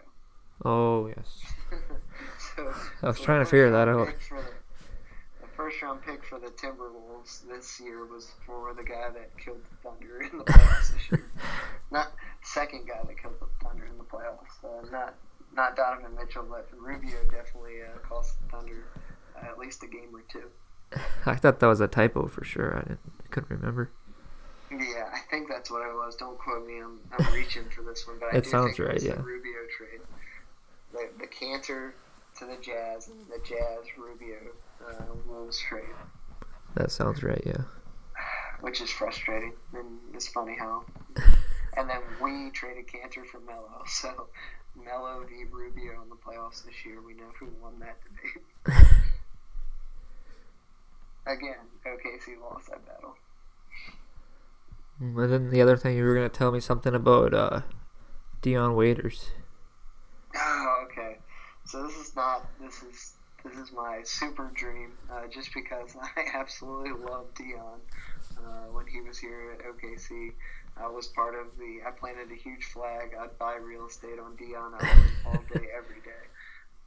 [0.64, 1.42] Oh yes.
[2.56, 2.72] so,
[3.02, 4.08] I was so trying to figure that out.
[4.08, 4.52] pick for The,
[5.42, 9.62] the first round pick for the Timberwolves this year was for the guy that killed
[9.64, 11.32] the Thunder in the playoffs this year.
[11.92, 14.58] Not second guy that killed the Thunder in the playoffs.
[14.64, 15.14] Uh, not
[15.54, 18.86] not Donovan Mitchell, but Rubio definitely uh, cost the Thunder
[19.38, 20.50] uh, at least a game or two.
[21.28, 22.78] I thought that was a typo for sure.
[22.78, 23.92] I didn't, I couldn't remember.
[24.72, 26.16] Yeah, I think that's what it was.
[26.16, 26.80] Don't quote me.
[26.80, 29.16] I'm, I'm reaching for this one, but I It do sounds think it was right,
[29.16, 29.26] the yeah.
[29.26, 30.02] Rubio trade.
[30.94, 31.92] The, the Kanter
[32.42, 34.40] to the Jazz and the Jazz Rubio
[34.84, 35.84] uh, Wolves trade,
[36.76, 37.42] That sounds right.
[37.46, 37.62] Yeah.
[38.62, 40.84] which is frustrating and it's funny how.
[41.78, 44.28] And then we traded Kanter for Melo, so
[44.76, 47.02] Melo v Rubio in the playoffs this year.
[47.02, 48.86] We know who won that debate.
[51.26, 53.16] Again, OKC lost that battle.
[55.00, 57.62] And then the other thing you were gonna tell me something about uh,
[58.42, 59.32] Dion Waiters.
[60.36, 61.20] Oh, okay.
[61.72, 63.14] So this is not this is
[63.46, 67.80] this is my super dream, uh, just because I absolutely love Dion.
[68.38, 70.34] Uh, when he was here at OKC,
[70.76, 71.80] I was part of the.
[71.88, 73.16] I planted a huge flag.
[73.18, 76.24] I'd buy real estate on Dion Island all day, every day.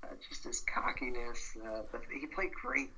[0.03, 1.57] Uh, just his cockiness.
[1.65, 2.91] Uh, but he played great,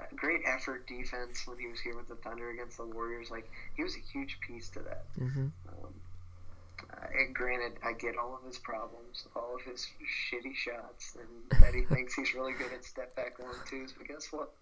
[0.00, 3.30] uh, great effort defense when he was here with the Thunder against the Warriors.
[3.30, 5.04] Like he was a huge piece to that.
[5.16, 5.46] Mm-hmm.
[5.68, 5.94] Um,
[7.20, 9.86] and granted, I get all of his problems, all of his
[10.30, 13.92] shitty shots, and that he thinks he's really good at step back one twos.
[13.92, 14.52] But guess what?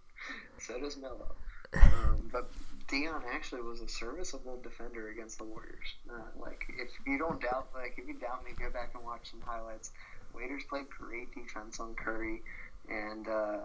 [0.58, 1.34] So does Melo.
[1.74, 2.50] Um, but
[2.88, 5.94] Dion actually was a serviceable defender against the Warriors.
[6.10, 9.30] Uh, like, if you don't doubt, like, if you doubt me, go back and watch
[9.30, 9.92] some highlights.
[10.34, 12.42] Waiters played great defense on Curry
[12.88, 13.58] and uh,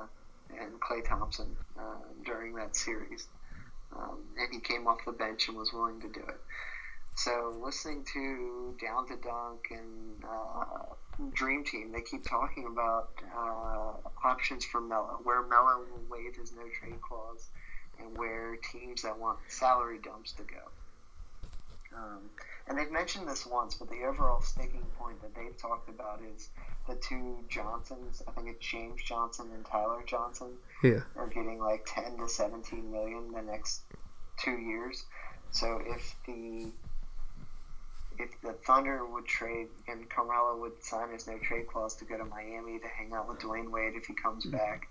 [0.60, 3.28] and Klay Thompson uh, during that series,
[3.96, 6.40] um, and he came off the bench and was willing to do it.
[7.16, 10.96] So listening to Down to Dunk and uh,
[11.34, 16.52] Dream Team, they keep talking about uh, options for Melo, where Melo will waive his
[16.52, 17.50] no trade clause,
[18.00, 20.72] and where teams that want salary dumps to go.
[21.96, 22.32] Um,
[22.68, 26.50] and they've mentioned this once, but the overall sticking point that they've talked about is
[26.88, 28.24] the two Johnsons.
[28.28, 31.02] I think it's James Johnson and Tyler Johnson Yeah.
[31.16, 33.84] are getting like 10 to 17 million the next
[34.38, 35.06] two years.
[35.52, 36.72] So if the
[38.20, 42.18] if the Thunder would trade and Carmelo would sign his no trade clause to go
[42.18, 44.88] to Miami to hang out with Dwyane Wade if he comes back,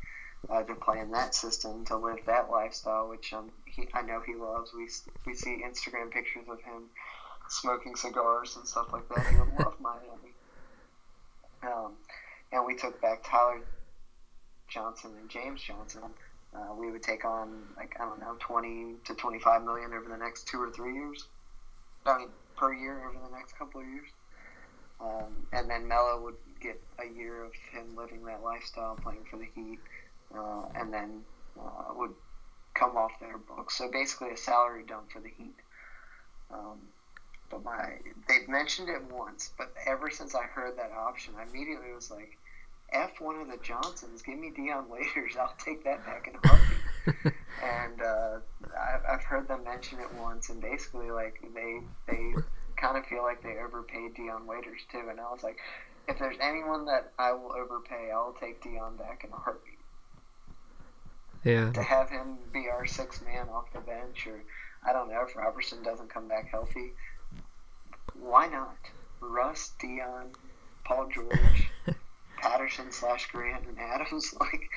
[0.50, 4.20] uh, to play in that system, to live that lifestyle, which um, he, I know
[4.24, 4.72] he loves.
[4.74, 4.88] We
[5.26, 6.88] we see Instagram pictures of him
[7.48, 9.26] smoking cigars and stuff like that.
[9.26, 10.34] He would love Miami.
[11.62, 11.92] Um,
[12.52, 13.60] and we took back Tyler
[14.68, 16.02] Johnson and James Johnson.
[16.54, 20.16] Uh, we would take on like I don't know, twenty to twenty-five million over the
[20.16, 21.26] next two or three years.
[22.04, 24.08] I mean, per year over the next couple of years.
[25.00, 29.36] Um, and then Melo would get a year of him living that lifestyle, playing for
[29.36, 29.78] the Heat,
[30.36, 31.22] uh, and then
[31.58, 32.14] uh, would
[32.74, 33.76] come off their books.
[33.76, 35.56] So basically, a salary dump for the Heat.
[36.52, 36.78] Um,
[37.50, 37.96] but my
[38.28, 42.38] they've mentioned it once, but ever since I heard that option, I immediately was like,
[42.92, 46.48] "F one of the Johnsons, give me Dion Waiters, I'll take that back in a
[46.48, 48.38] heartbeat." And uh,
[48.76, 52.34] I've, I've heard them mention it once, and basically, like they they
[52.76, 55.06] kind of feel like they overpaid Dion Waiters too.
[55.08, 55.58] And I was like,
[56.08, 59.78] if there's anyone that I will overpay, I'll take Dion back in a heartbeat.
[61.44, 61.72] Yeah.
[61.72, 64.42] To have him be our sixth man off the bench, or
[64.86, 66.92] I don't know if Roberson doesn't come back healthy,
[68.14, 68.76] why not?
[69.20, 70.30] Russ, Dion,
[70.84, 71.70] Paul George,
[72.38, 74.34] Patterson slash Grant, and Adams.
[74.40, 74.70] Like,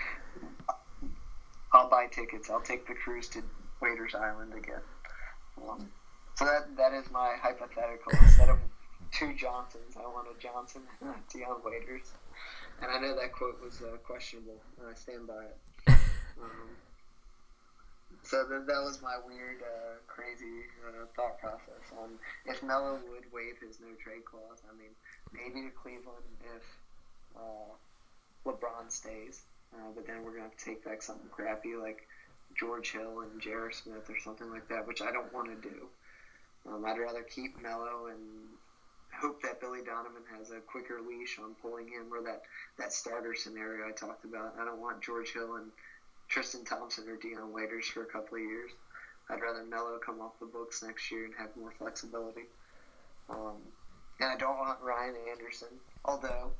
[2.11, 2.49] Tickets.
[2.49, 3.43] I'll take the cruise to
[3.81, 4.81] Waiters Island again.
[5.57, 5.91] Um,
[6.35, 8.11] so that that is my hypothetical.
[8.21, 8.59] Instead of
[9.11, 12.13] two Johnsons, I want a Johnson and a Dion Waiters.
[12.81, 15.57] And I know that quote was uh, questionable, and I stand by it.
[16.41, 16.75] Um,
[18.23, 23.31] so that, that was my weird, uh, crazy uh, thought process on if Melo would
[23.31, 24.59] waive his no trade clause.
[24.67, 24.91] I mean,
[25.31, 26.25] maybe to Cleveland
[26.57, 26.65] if
[27.37, 27.71] uh,
[28.45, 29.45] LeBron stays,
[29.75, 32.07] uh, but then we're gonna have to take back something crappy like
[32.57, 33.71] George Hill and J.R.
[33.71, 35.89] Smith or something like that, which I don't want to do.
[36.67, 38.19] Um, I'd rather keep Melo and
[39.13, 42.41] hope that Billy Donovan has a quicker leash on pulling him or that,
[42.77, 44.55] that starter scenario I talked about.
[44.59, 45.71] I don't want George Hill and
[46.27, 48.71] Tristan Thompson or Dion Waiters for a couple of years.
[49.29, 52.45] I'd rather Melo come off the books next year and have more flexibility.
[53.29, 53.57] Um,
[54.19, 56.51] and I don't want Ryan Anderson, although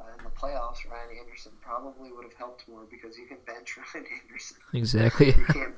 [0.00, 3.76] uh, in the playoffs, Ryan Anderson probably would have helped more because you can bench
[3.94, 4.56] Ryan Anderson.
[4.72, 5.26] Exactly.
[5.26, 5.74] you can't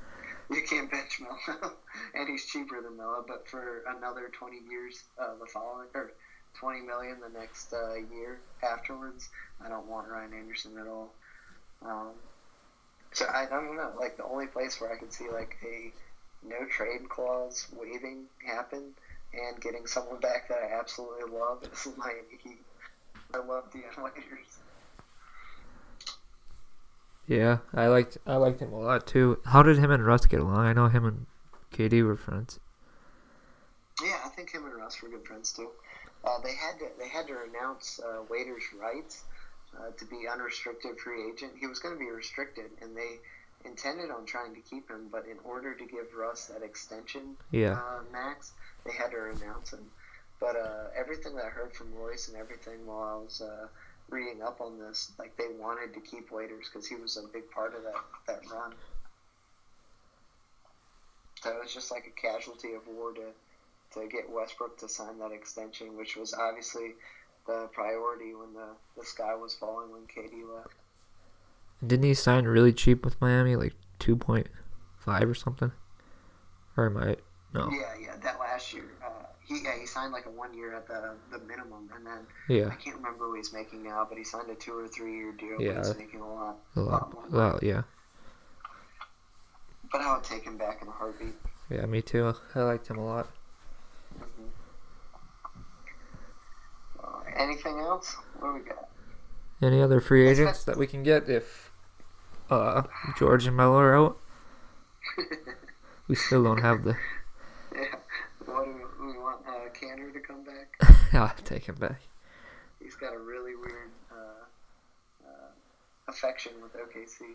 [0.51, 1.73] you can't bench Melo,
[2.15, 3.25] and he's cheaper than Melo.
[3.27, 6.13] But for another twenty years, uh, the following or
[6.55, 9.29] twenty million the next uh, year afterwards,
[9.65, 11.13] I don't want Ryan Anderson at all.
[11.85, 12.13] Um,
[13.13, 13.93] so I, I don't know.
[13.99, 15.93] Like the only place where I can see like a
[16.47, 18.95] no trade clause waiving happen
[19.33, 22.66] and getting someone back that I absolutely love is Miami Heat.
[23.35, 24.59] I love Dion Waiters.
[27.27, 29.41] Yeah, I liked I liked him a lot too.
[29.47, 30.59] How did him and Russ get along?
[30.59, 31.27] I know him and
[31.73, 32.61] KD were friends.
[34.03, 35.71] Yeah, I think him and Russ were good friends too.
[36.25, 39.25] Uh, they had to they had to renounce uh, Waiters' rights
[39.77, 41.53] uh, to be unrestricted free agent.
[41.59, 43.19] He was going to be restricted, and they
[43.69, 45.09] intended on trying to keep him.
[45.11, 47.73] But in order to give Russ that extension Yeah.
[47.73, 48.53] uh, max,
[48.85, 49.91] they had to renounce him.
[50.41, 53.69] But uh, everything that I heard from Royce and everything while I was uh,
[54.11, 57.51] reading up on this, like they wanted to keep Waiters because he was a big
[57.51, 57.95] part of that
[58.27, 58.75] that run.
[61.43, 63.33] So it was just like a casualty of war to
[63.95, 66.95] to get Westbrook to sign that extension, which was obviously
[67.47, 70.75] the priority when the, the sky was falling when KD left.
[71.87, 74.49] Didn't he sign really cheap with Miami, like two point
[74.99, 75.73] five or something?
[76.77, 77.17] Or am I
[77.55, 77.71] no?
[77.71, 78.85] Yeah, yeah, that last year.
[79.47, 82.69] He yeah, he signed like a one year at the the minimum, and then Yeah,
[82.69, 85.33] I can't remember what he's making now, but he signed a two or three year
[85.33, 85.61] deal.
[85.61, 85.79] Yeah.
[85.79, 86.57] he's making a lot.
[86.75, 86.91] a lot.
[86.91, 87.25] lot more.
[87.31, 87.83] Well, yeah,
[89.93, 91.35] But I would take him back in a heartbeat.
[91.71, 92.35] yeah, me too.
[92.55, 93.29] I liked him a lot.
[94.19, 94.49] Mhm.
[97.03, 98.17] Uh, anything else?
[98.41, 98.89] What do we got?
[99.63, 101.71] Any other free agents that we can get if
[102.51, 102.83] uh
[103.19, 104.19] George and Melo are out?
[106.09, 106.97] We still don't have the.
[107.75, 107.97] yeah.
[108.45, 108.71] What do
[109.01, 109.41] we, we want?
[109.45, 110.77] Uh, Kanter to come back.
[111.13, 112.01] yeah, take him back.
[112.83, 115.51] He's got a really weird uh, uh,
[116.09, 117.35] affection with OKC.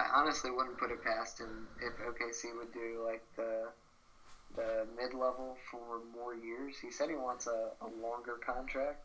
[0.00, 3.68] I honestly wouldn't put it past him if OKC would do like the
[4.56, 6.76] the mid level for more years.
[6.80, 9.04] He said he wants a, a longer contract.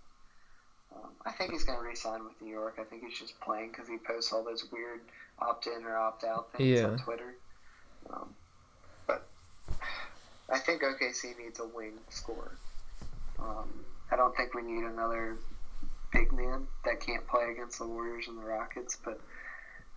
[0.95, 2.77] Um, I think he's going to re-sign with New York.
[2.79, 5.01] I think he's just playing because he posts all those weird
[5.39, 6.85] opt-in or opt-out things Yeah.
[6.89, 7.35] on Twitter.
[8.11, 8.35] Um,
[10.53, 12.55] I think OKC needs a wing scorer.
[13.39, 13.67] Um,
[14.11, 15.37] I don't think we need another
[16.11, 19.19] big man that can't play against the Warriors and the Rockets, but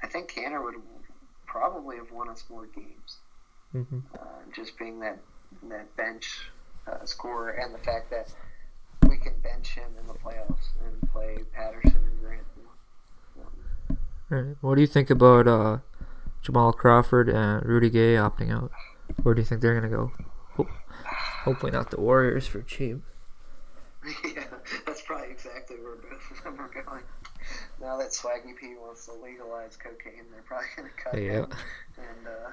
[0.03, 0.77] I think Kanter would
[1.47, 3.19] probably have won us more games.
[3.73, 5.19] hmm Uh, just being that
[5.69, 6.51] that bench
[6.87, 8.33] uh, scorer and the fact that
[9.09, 12.43] we can bench him in the playoffs and play Patterson and Grant.
[13.39, 13.99] Um,
[14.31, 14.57] Right.
[14.61, 15.79] What do you think about uh,
[16.43, 18.73] Jamal Crawford and Rudy Gay opting out?
[19.23, 20.13] Where do you think they're gonna go?
[21.47, 23.03] Ho- hopefully not the Warriors for cheap.
[24.25, 24.45] yeah,
[24.87, 27.03] that's probably exactly where both of them are going.
[27.81, 31.47] Now that Swaggy P wants to legalize cocaine, they're probably going to cut Yeah.
[31.99, 32.53] and uh,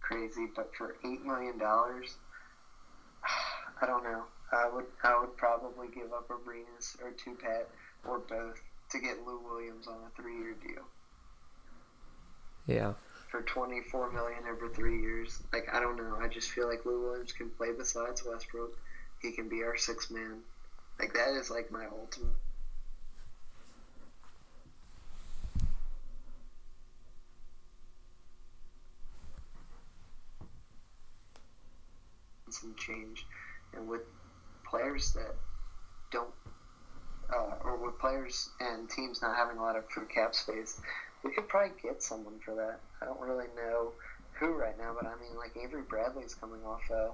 [0.00, 0.46] crazy.
[0.54, 2.16] But for eight million dollars,
[3.82, 4.24] I don't know.
[4.52, 7.66] I would I would probably give up Arenas or Tupat
[8.04, 8.60] or both
[8.90, 10.84] to get Lou Williams on a three year deal
[12.66, 12.92] Yeah.
[13.30, 15.42] for twenty four million over three years.
[15.52, 16.16] Like I don't know.
[16.20, 18.76] I just feel like Lou Williams can play besides Westbrook.
[19.20, 20.40] He can be our sixth man.
[20.98, 22.28] Like that is like my ultimate.
[32.50, 33.26] Some change,
[33.74, 34.00] and with
[34.68, 35.36] players that
[36.10, 36.28] don't,
[37.32, 40.80] uh, or with players and teams not having a lot of free cap space,
[41.24, 42.80] we could probably get someone for that.
[43.00, 43.92] I don't really know
[44.38, 47.10] who right now, but I mean, like Avery Bradley's coming off a,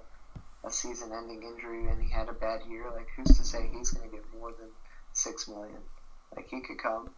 [0.67, 2.85] a season-ending injury, and he had a bad year.
[2.95, 4.69] Like, who's to say he's going to get more than
[5.13, 5.79] six million?
[6.35, 7.11] Like, he could come.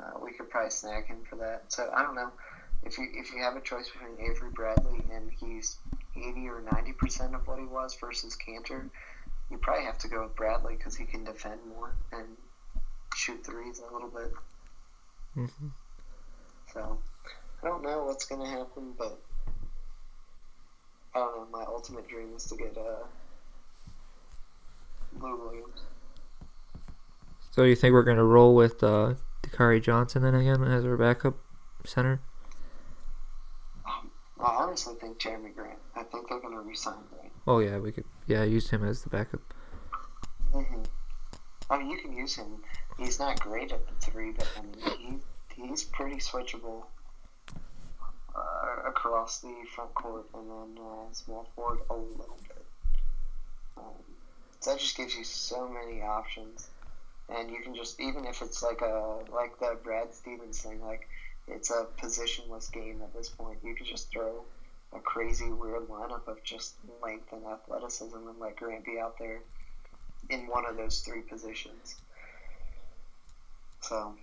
[0.00, 1.64] Uh, we could probably snag him for that.
[1.68, 2.30] So I don't know
[2.84, 5.76] if you if you have a choice between Avery Bradley and he's
[6.16, 8.88] eighty or ninety percent of what he was versus Kanter,
[9.50, 12.26] you probably have to go with Bradley because he can defend more and
[13.14, 14.32] shoot threes a little bit.
[15.34, 15.68] hmm
[16.72, 16.98] So
[17.62, 19.20] I don't know what's gonna happen, but
[21.14, 21.58] I don't know.
[21.58, 23.04] My ultimate dream is to get uh,
[25.20, 25.80] Lou Williams.
[27.50, 31.36] So you think we're gonna roll with uh, Dakari Johnson then again as our backup
[31.84, 32.20] center?
[34.40, 35.78] I honestly think Jerami Grant.
[35.96, 37.32] I think they're going to resign Grant.
[37.46, 39.40] Oh yeah, we could yeah use him as the backup.
[40.52, 40.82] Mm-hmm.
[41.70, 42.62] I mean, you can use him.
[42.98, 45.20] He's not great at the three, but I mean,
[45.54, 46.84] he, he's pretty switchable
[48.34, 52.64] uh, across the front court and then uh, small forward a little bit.
[53.76, 53.84] Um,
[54.60, 56.68] so that just gives you so many options,
[57.28, 61.08] and you can just even if it's like a like the Brad Stevens thing, like
[61.50, 63.58] it's a positionless game at this point.
[63.62, 64.44] You can just throw
[64.94, 69.40] a crazy weird lineup of just length and athleticism and let Grant be out there
[70.30, 71.96] in one of those three positions.
[73.80, 74.14] So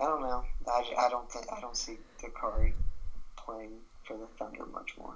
[0.00, 0.44] I don't know.
[0.66, 2.72] I, I don't think I don't see Dakari
[3.36, 3.72] playing
[4.04, 5.14] for the Thunder much more.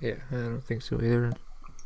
[0.00, 1.32] Yeah, I don't think so either.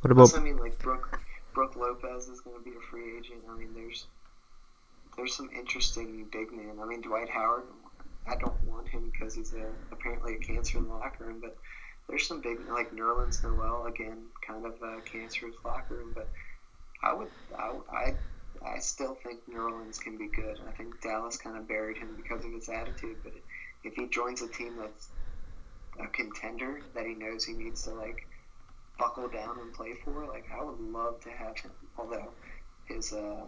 [0.01, 0.23] What about?
[0.23, 1.21] Also, I mean, like Brook
[1.53, 3.43] Brook Lopez is going to be a free agent.
[3.51, 4.07] I mean, there's
[5.17, 6.79] there's some interesting big men.
[6.81, 7.65] I mean, Dwight Howard.
[8.29, 11.57] I don't want him because he's a, apparently a cancer in the locker room, but
[12.09, 16.29] there's some big like Nerlens Noel again, kind of a cancerous locker room, but
[17.03, 18.13] I would I, I
[18.65, 20.59] I still think Nerlens can be good.
[20.67, 23.33] I think Dallas kind of buried him because of his attitude, but
[23.85, 25.11] if he joins a team that's
[26.01, 28.19] a contender that he knows he needs to like
[28.99, 31.73] buckle down and play for, like I would love to have him.
[31.99, 32.35] Although
[32.87, 33.47] his uh,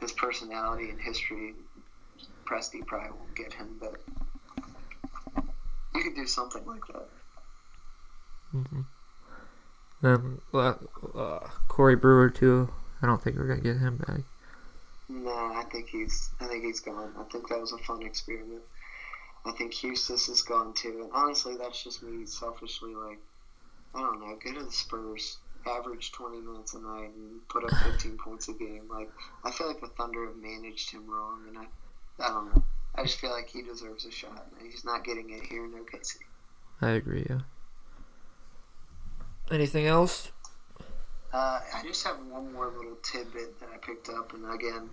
[0.00, 1.54] his personality and history,
[2.46, 4.00] Presti probably won't get him, but
[5.94, 7.08] you could do something like that.
[8.54, 8.80] Mm-hmm.
[10.02, 10.74] Then uh,
[11.14, 12.70] uh, Corey Brewer too.
[13.02, 14.20] I don't think we're gonna get him back.
[15.08, 16.30] No, I think he's.
[16.40, 17.12] I think he's gone.
[17.18, 18.62] I think that was a fun experiment.
[19.44, 21.02] I think Huestis is gone too.
[21.02, 22.94] And honestly, that's just me selfishly.
[22.94, 23.20] Like,
[23.94, 24.36] I don't know.
[24.42, 28.54] Go to the Spurs, average 20 minutes a night, and put up 15 points a
[28.54, 28.88] game.
[28.90, 29.10] Like,
[29.44, 31.66] I feel like the Thunder have managed him wrong, and I,
[32.18, 32.64] I don't know.
[32.94, 35.72] I just feel like he deserves a shot, and he's not getting it here in
[35.72, 36.16] OKC.
[36.80, 37.26] I agree.
[37.28, 37.40] Yeah.
[39.50, 40.32] Anything else?
[41.32, 44.88] Uh, I just have one more little tidbit that I picked up, and again,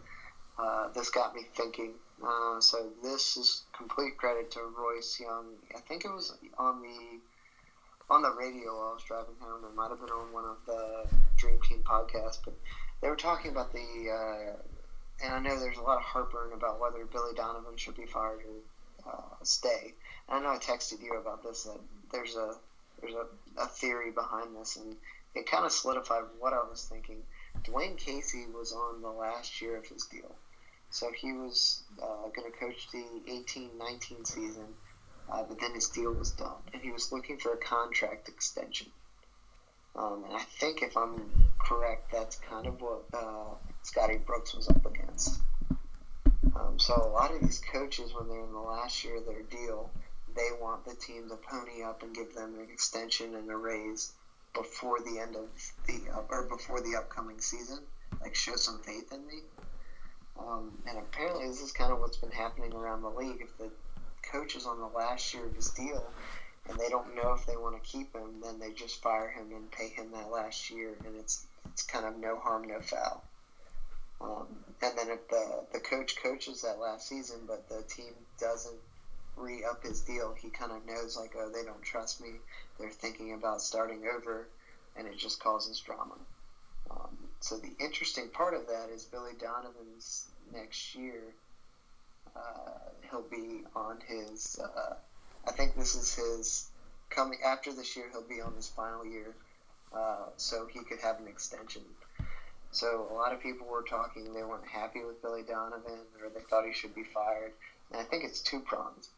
[0.60, 1.94] uh, this got me thinking.
[2.24, 5.46] Uh, so this is complete credit to Royce Young.
[5.76, 7.20] I think it was on the
[8.14, 9.64] on the radio while I was driving home.
[9.64, 11.06] It might have been on one of the
[11.38, 12.54] Dream Team podcasts, but
[13.02, 14.58] they were talking about the.
[15.24, 18.42] And I know there's a lot of heartburn about whether Billy Donovan should be fired
[18.46, 19.94] or uh, stay.
[20.28, 21.64] And I know I texted you about this.
[21.64, 21.80] That
[22.12, 22.56] there's a
[23.00, 23.26] there's a,
[23.62, 24.98] a theory behind this, and
[25.34, 27.24] it kind of solidified what I was thinking.
[27.64, 30.36] Dwane Casey was on the last year of his deal.
[30.90, 34.76] So he was uh, going to coach the 18-19 season,
[35.32, 38.92] uh, but then his deal was done, and he was looking for a contract extension.
[39.96, 41.22] Um, and I think, if I'm
[41.60, 45.40] correct, that's kind of what uh, Scotty Brooks was up against.
[46.56, 49.44] Um, so a lot of these coaches, when they're in the last year of their
[49.44, 49.92] deal,
[50.36, 54.14] they want the team to pony up and give them an extension and a raise
[54.54, 55.48] before the end of
[55.88, 56.00] the
[56.30, 57.80] or before the upcoming season.
[58.22, 59.42] Like show some faith in me.
[60.40, 63.42] Um, and apparently, this is kind of what's been happening around the league.
[63.42, 63.70] If the
[64.32, 66.04] coach is on the last year of his deal
[66.68, 69.52] and they don't know if they want to keep him, then they just fire him
[69.52, 73.24] and pay him that last year, and it's it's kind of no harm, no foul.
[74.22, 74.48] Um,
[74.82, 78.80] and then if the the coach coaches that last season, but the team doesn't
[79.36, 82.30] re up his deal, he kind of knows like, oh, they don't trust me.
[82.80, 84.48] They're thinking about starting over,
[84.96, 86.16] and it just causes drama.
[86.90, 91.34] Um, so the interesting part of that is Billy Donovan's next year.
[92.36, 94.60] Uh, he'll be on his.
[94.64, 94.96] Uh,
[95.48, 96.70] I think this is his
[97.10, 98.10] coming after this year.
[98.12, 99.36] He'll be on his final year,
[99.96, 101.84] uh, so he could have an extension.
[102.72, 104.34] So a lot of people were talking.
[104.34, 107.54] They weren't happy with Billy Donovan, or they thought he should be fired.
[107.92, 109.10] And I think it's two prongs.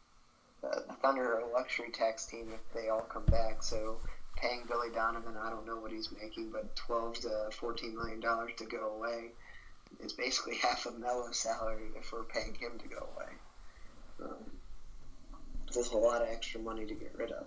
[0.60, 3.62] The Thunder are a luxury tax team if they all come back.
[3.62, 4.00] So
[4.36, 8.52] paying Billy Donovan, I don't know what he's making, but twelve to fourteen million dollars
[8.58, 9.30] to go away
[10.00, 13.32] is basically half a Melo salary if we're paying him to go away.
[14.22, 14.55] Um,
[15.76, 17.46] there's a lot of extra money to get rid of.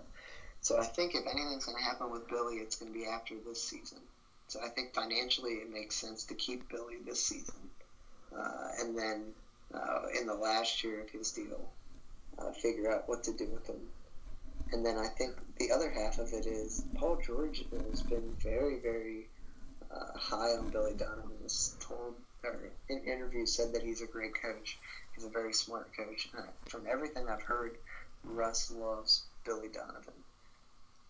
[0.62, 3.34] So I think if anything's going to happen with Billy, it's going to be after
[3.46, 3.98] this season.
[4.48, 7.68] So I think financially it makes sense to keep Billy this season,
[8.36, 9.32] uh, and then
[9.74, 11.68] uh, in the last year of his deal,
[12.38, 13.90] uh, figure out what to do with him
[14.72, 18.78] and then I think the other half of it is Paul George has been very,
[18.78, 19.26] very
[19.90, 21.38] uh, high on Billy Donovan.
[21.42, 22.56] Has told or
[22.88, 24.78] in interviews said that he's a great coach.
[25.14, 26.28] He's a very smart coach.
[26.36, 27.76] Uh, from everything I've heard,
[28.24, 30.14] Russ loves Billy Donovan.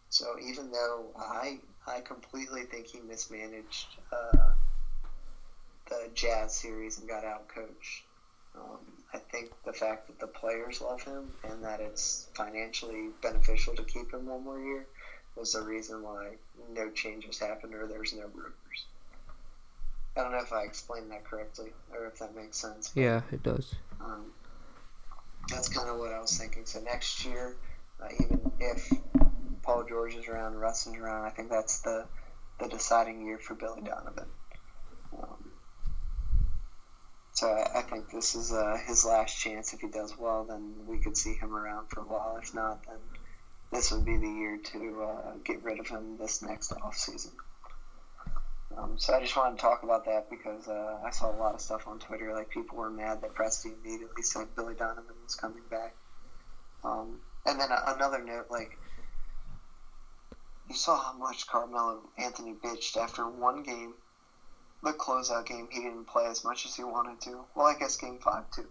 [0.09, 4.53] So even though I I completely think he mismanaged uh,
[5.89, 8.05] the Jazz series and got out coached.
[8.57, 8.79] Um,
[9.15, 13.85] I think the fact that the players love him and that it's financially beneficial to
[13.85, 14.87] keep him one more year
[15.37, 16.37] was the reason why
[16.75, 18.87] no changes happened or there's no rumors.
[20.17, 22.89] I don't know if I explained that correctly or if that makes sense.
[22.89, 23.75] but, yeah, it does.
[24.01, 24.33] Um,
[25.51, 26.65] that's kind of what I was thinking.
[26.65, 27.57] So next year,
[28.03, 28.91] uh, even if
[29.63, 32.07] Paul George is around, Russ is around, I think that's the
[32.61, 34.29] the deciding year for Billy Donovan.
[35.19, 35.51] Um,
[37.33, 39.73] so I, I, think this is uh, his last chance.
[39.73, 42.39] If he does well, then we could see him around for a while.
[42.43, 42.99] If not, then
[43.73, 47.33] this would be the year to uh, get rid of him this next off season.
[48.81, 51.55] Um, so I just wanted to talk about that because uh, I saw a lot
[51.55, 52.33] of stuff on Twitter.
[52.33, 55.95] Like people were mad that Presti immediately said Billy Donovan was coming back.
[56.83, 58.79] Um, and then another note, like
[60.69, 63.95] you saw how much Carmelo Anthony bitched after one game,
[64.83, 65.69] the closeout game.
[65.71, 67.45] He didn't play as much as he wanted to.
[67.55, 68.69] Well, I guess game five too.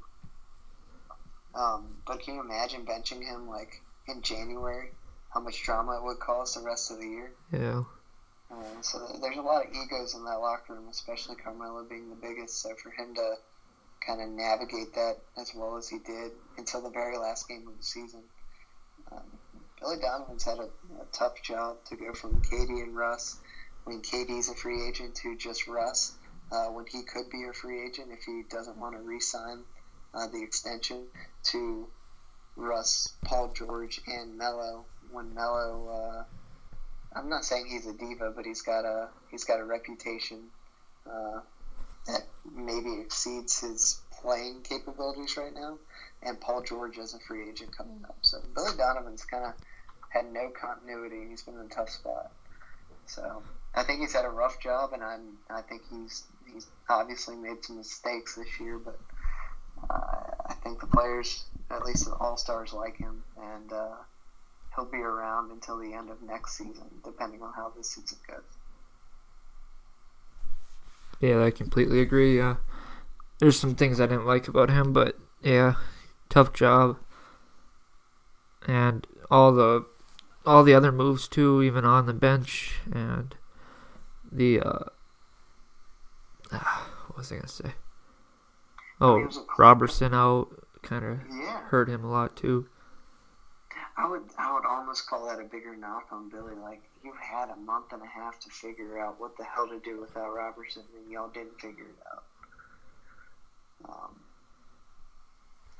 [1.53, 4.91] Um, but can you imagine benching him like in January?
[5.29, 7.31] How much drama it would cause the rest of the year?
[7.51, 7.83] Yeah.
[8.51, 12.15] Uh, so there's a lot of egos in that locker room, especially Carmelo being the
[12.15, 12.61] biggest.
[12.61, 13.35] So for him to
[14.05, 17.77] kind of navigate that as well as he did until the very last game of
[17.77, 18.23] the season,
[19.11, 19.23] um,
[19.79, 20.69] Billy Donovan's had a,
[21.01, 23.37] a, tough job to go from KD and Russ
[23.83, 26.13] when KD's a free agent to just Russ
[26.51, 29.63] uh, when he could be a free agent if he doesn't want to re-sign
[30.13, 31.05] uh, the extension
[31.43, 31.87] to
[32.55, 36.25] Russ, Paul George, and Melo when Melo.
[37.15, 40.43] I'm not saying he's a diva, but he's got a he's got a reputation
[41.07, 41.39] uh,
[42.07, 42.21] that
[42.55, 45.77] maybe exceeds his playing capabilities right now.
[46.21, 49.53] And Paul George is a free agent coming up, so Billy Donovan's kind of
[50.09, 51.27] had no continuity.
[51.29, 52.31] He's been in a tough spot.
[53.05, 57.35] So I think he's had a rough job, and I'm I think he's he's obviously
[57.35, 58.99] made some mistakes this year, but
[59.89, 63.95] uh, I think the players, at least the All Stars, like him, and uh,
[64.79, 68.43] he'll be around until the end of next season, depending on how this season goes.
[71.19, 72.37] Yeah, I completely agree.
[72.37, 72.57] Yeah,
[73.39, 75.73] there's some things I didn't like about him, but yeah,
[76.29, 76.97] tough job,
[78.65, 79.85] and all the
[80.45, 83.35] all the other moves too, even on the bench, and
[84.31, 84.85] the uh,
[86.51, 87.73] what was I gonna say?
[89.01, 90.47] Oh, Roberson out
[90.81, 91.63] kind of yeah.
[91.63, 92.67] hurt him a lot too.
[93.99, 96.55] I would I would almost call that a bigger knock on Billy.
[96.55, 99.79] Like you had a month and a half to figure out what the hell to
[99.79, 102.23] do without Roberson, and y'all didn't figure it out.
[103.89, 104.15] Um,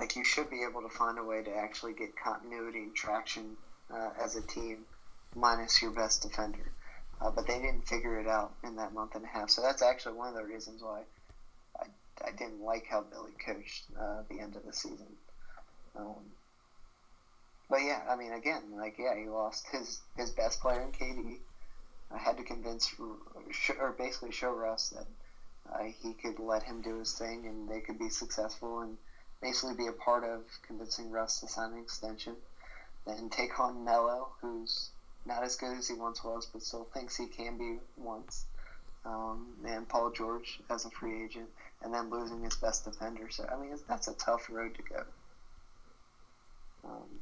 [0.01, 3.55] like you should be able to find a way to actually get continuity and traction
[3.93, 4.79] uh, as a team,
[5.33, 6.73] minus your best defender.
[7.21, 9.49] Uh, but they didn't figure it out in that month and a half.
[9.49, 11.03] So that's actually one of the reasons why
[11.79, 11.85] I,
[12.27, 15.07] I didn't like how Billy coached uh, the end of the season.
[15.95, 16.25] Um,
[17.69, 21.39] but yeah, I mean, again, like yeah, he lost his his best player in KD.
[22.11, 22.91] I had to convince,
[23.79, 25.05] or basically show Russ that
[25.71, 28.97] uh, he could let him do his thing, and they could be successful, and
[29.41, 32.35] basically be a part of convincing Russ to sign an extension.
[33.05, 34.89] Then take on Melo, who's
[35.25, 38.45] not as good as he once was, but still thinks he can be once.
[39.05, 41.49] Um, and Paul George as a free agent,
[41.83, 43.29] and then losing his best defender.
[43.29, 45.03] So I mean, that's a tough road to go.
[46.83, 47.19] Um,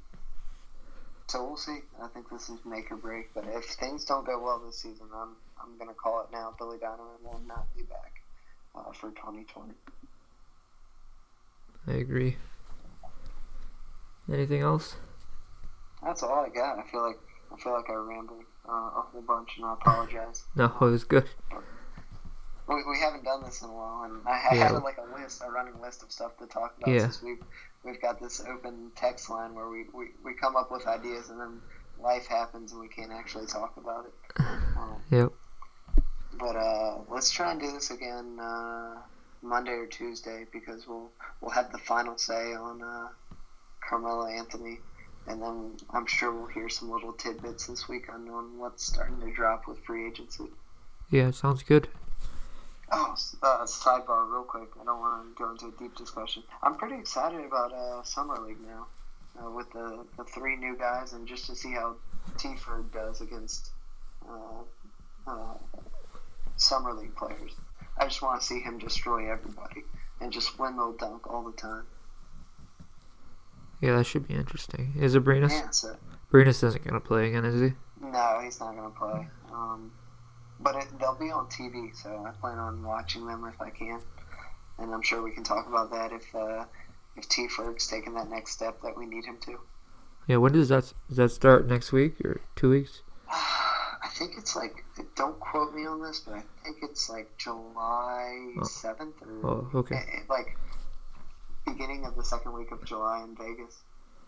[1.27, 1.79] so we'll see.
[2.01, 3.33] I think this is make or break.
[3.33, 6.55] But if things don't go well this season, I'm I'm gonna call it now.
[6.57, 8.21] Billy Donovan will not be back
[8.75, 9.73] uh, for 2020.
[11.87, 12.37] I agree.
[14.31, 14.95] Anything else?
[16.03, 16.79] That's all I got.
[16.79, 17.19] I feel like
[17.53, 20.43] I feel like I rambled uh, a whole bunch, and I apologize.
[20.55, 21.29] no, it was good.
[22.67, 24.73] We, we haven't done this in a while, and I, I yeah.
[24.73, 27.01] had like a list, a running list of stuff to talk about yeah.
[27.01, 27.41] since we've
[27.83, 31.39] we've got this open text line where we, we, we come up with ideas and
[31.39, 31.61] then
[32.01, 34.43] life happens and we can't actually talk about it.
[34.77, 35.31] Um, yep.
[36.39, 38.97] But uh, let's try and do this again uh,
[39.41, 41.09] Monday or Tuesday because we'll
[41.41, 43.07] we'll have the final say on uh,
[43.81, 44.79] Carmelo Anthony,
[45.27, 49.19] and then I'm sure we'll hear some little tidbits this week on, on what's starting
[49.21, 50.45] to drop with free agency.
[51.09, 51.87] Yeah, sounds good.
[52.89, 54.69] Oh, uh, sidebar, real quick.
[54.79, 56.43] I don't want to go into a deep discussion.
[56.63, 58.87] I'm pretty excited about uh, summer league now,
[59.39, 61.95] uh, with the, the three new guys, and just to see how
[62.37, 63.71] T-Ferg does against
[64.27, 64.61] uh,
[65.27, 65.53] uh,
[66.55, 67.55] summer league players.
[67.97, 69.83] I just want to see him destroy everybody
[70.21, 71.83] and just windmill dunk all the time.
[73.81, 74.93] Yeah, that should be interesting.
[74.99, 75.51] Is it Brenus?
[75.51, 75.93] Yeah,
[76.31, 77.73] Brenus isn't going to play again, is he?
[78.01, 79.27] No, he's not going to play.
[79.51, 79.91] Um,
[80.59, 84.01] but it, they'll be on TV, so I plan on watching them if I can,
[84.79, 86.65] and I'm sure we can talk about that if uh,
[87.15, 89.59] if T Ferg's taking that next step that we need him to.
[90.27, 93.01] Yeah, when does that does that start next week or two weeks?
[93.31, 94.83] I think it's like
[95.15, 98.63] don't quote me on this, but I think it's like July Oh.
[98.63, 99.95] seventh or Oh, okay.
[99.95, 100.57] eh, eh, like
[101.65, 103.83] beginning of the second week of July in Vegas.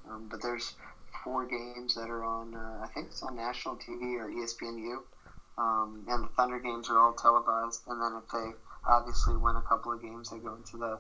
[0.10, 0.76] Um, but there's
[1.24, 2.56] four games that are on.
[2.56, 5.00] Uh, I think it's on national TV or ESPNU,
[5.60, 7.82] um, and the Thunder games are all televised.
[7.88, 8.52] And then if they
[8.88, 10.98] obviously win a couple of games, they go into the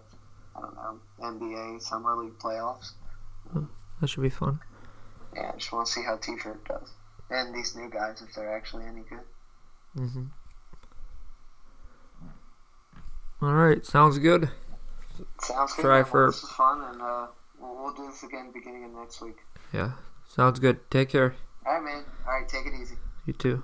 [0.55, 2.91] I don't know NBA summer league playoffs.
[4.01, 4.59] That should be fun.
[5.35, 6.91] Yeah, I just want to see how T-shirt does,
[7.29, 9.19] and these new guys if they're actually any good.
[9.95, 10.23] hmm
[13.41, 14.49] All right, sounds good.
[15.41, 15.81] Sounds good.
[15.83, 16.03] Try man.
[16.03, 17.27] Well, for- this is fun, and uh,
[17.59, 19.37] we'll, we'll do this again beginning of next week.
[19.73, 19.91] Yeah,
[20.27, 20.79] sounds good.
[20.91, 21.35] Take care.
[21.65, 22.03] All right, man.
[22.25, 22.95] All right, take it easy.
[23.25, 23.63] You too.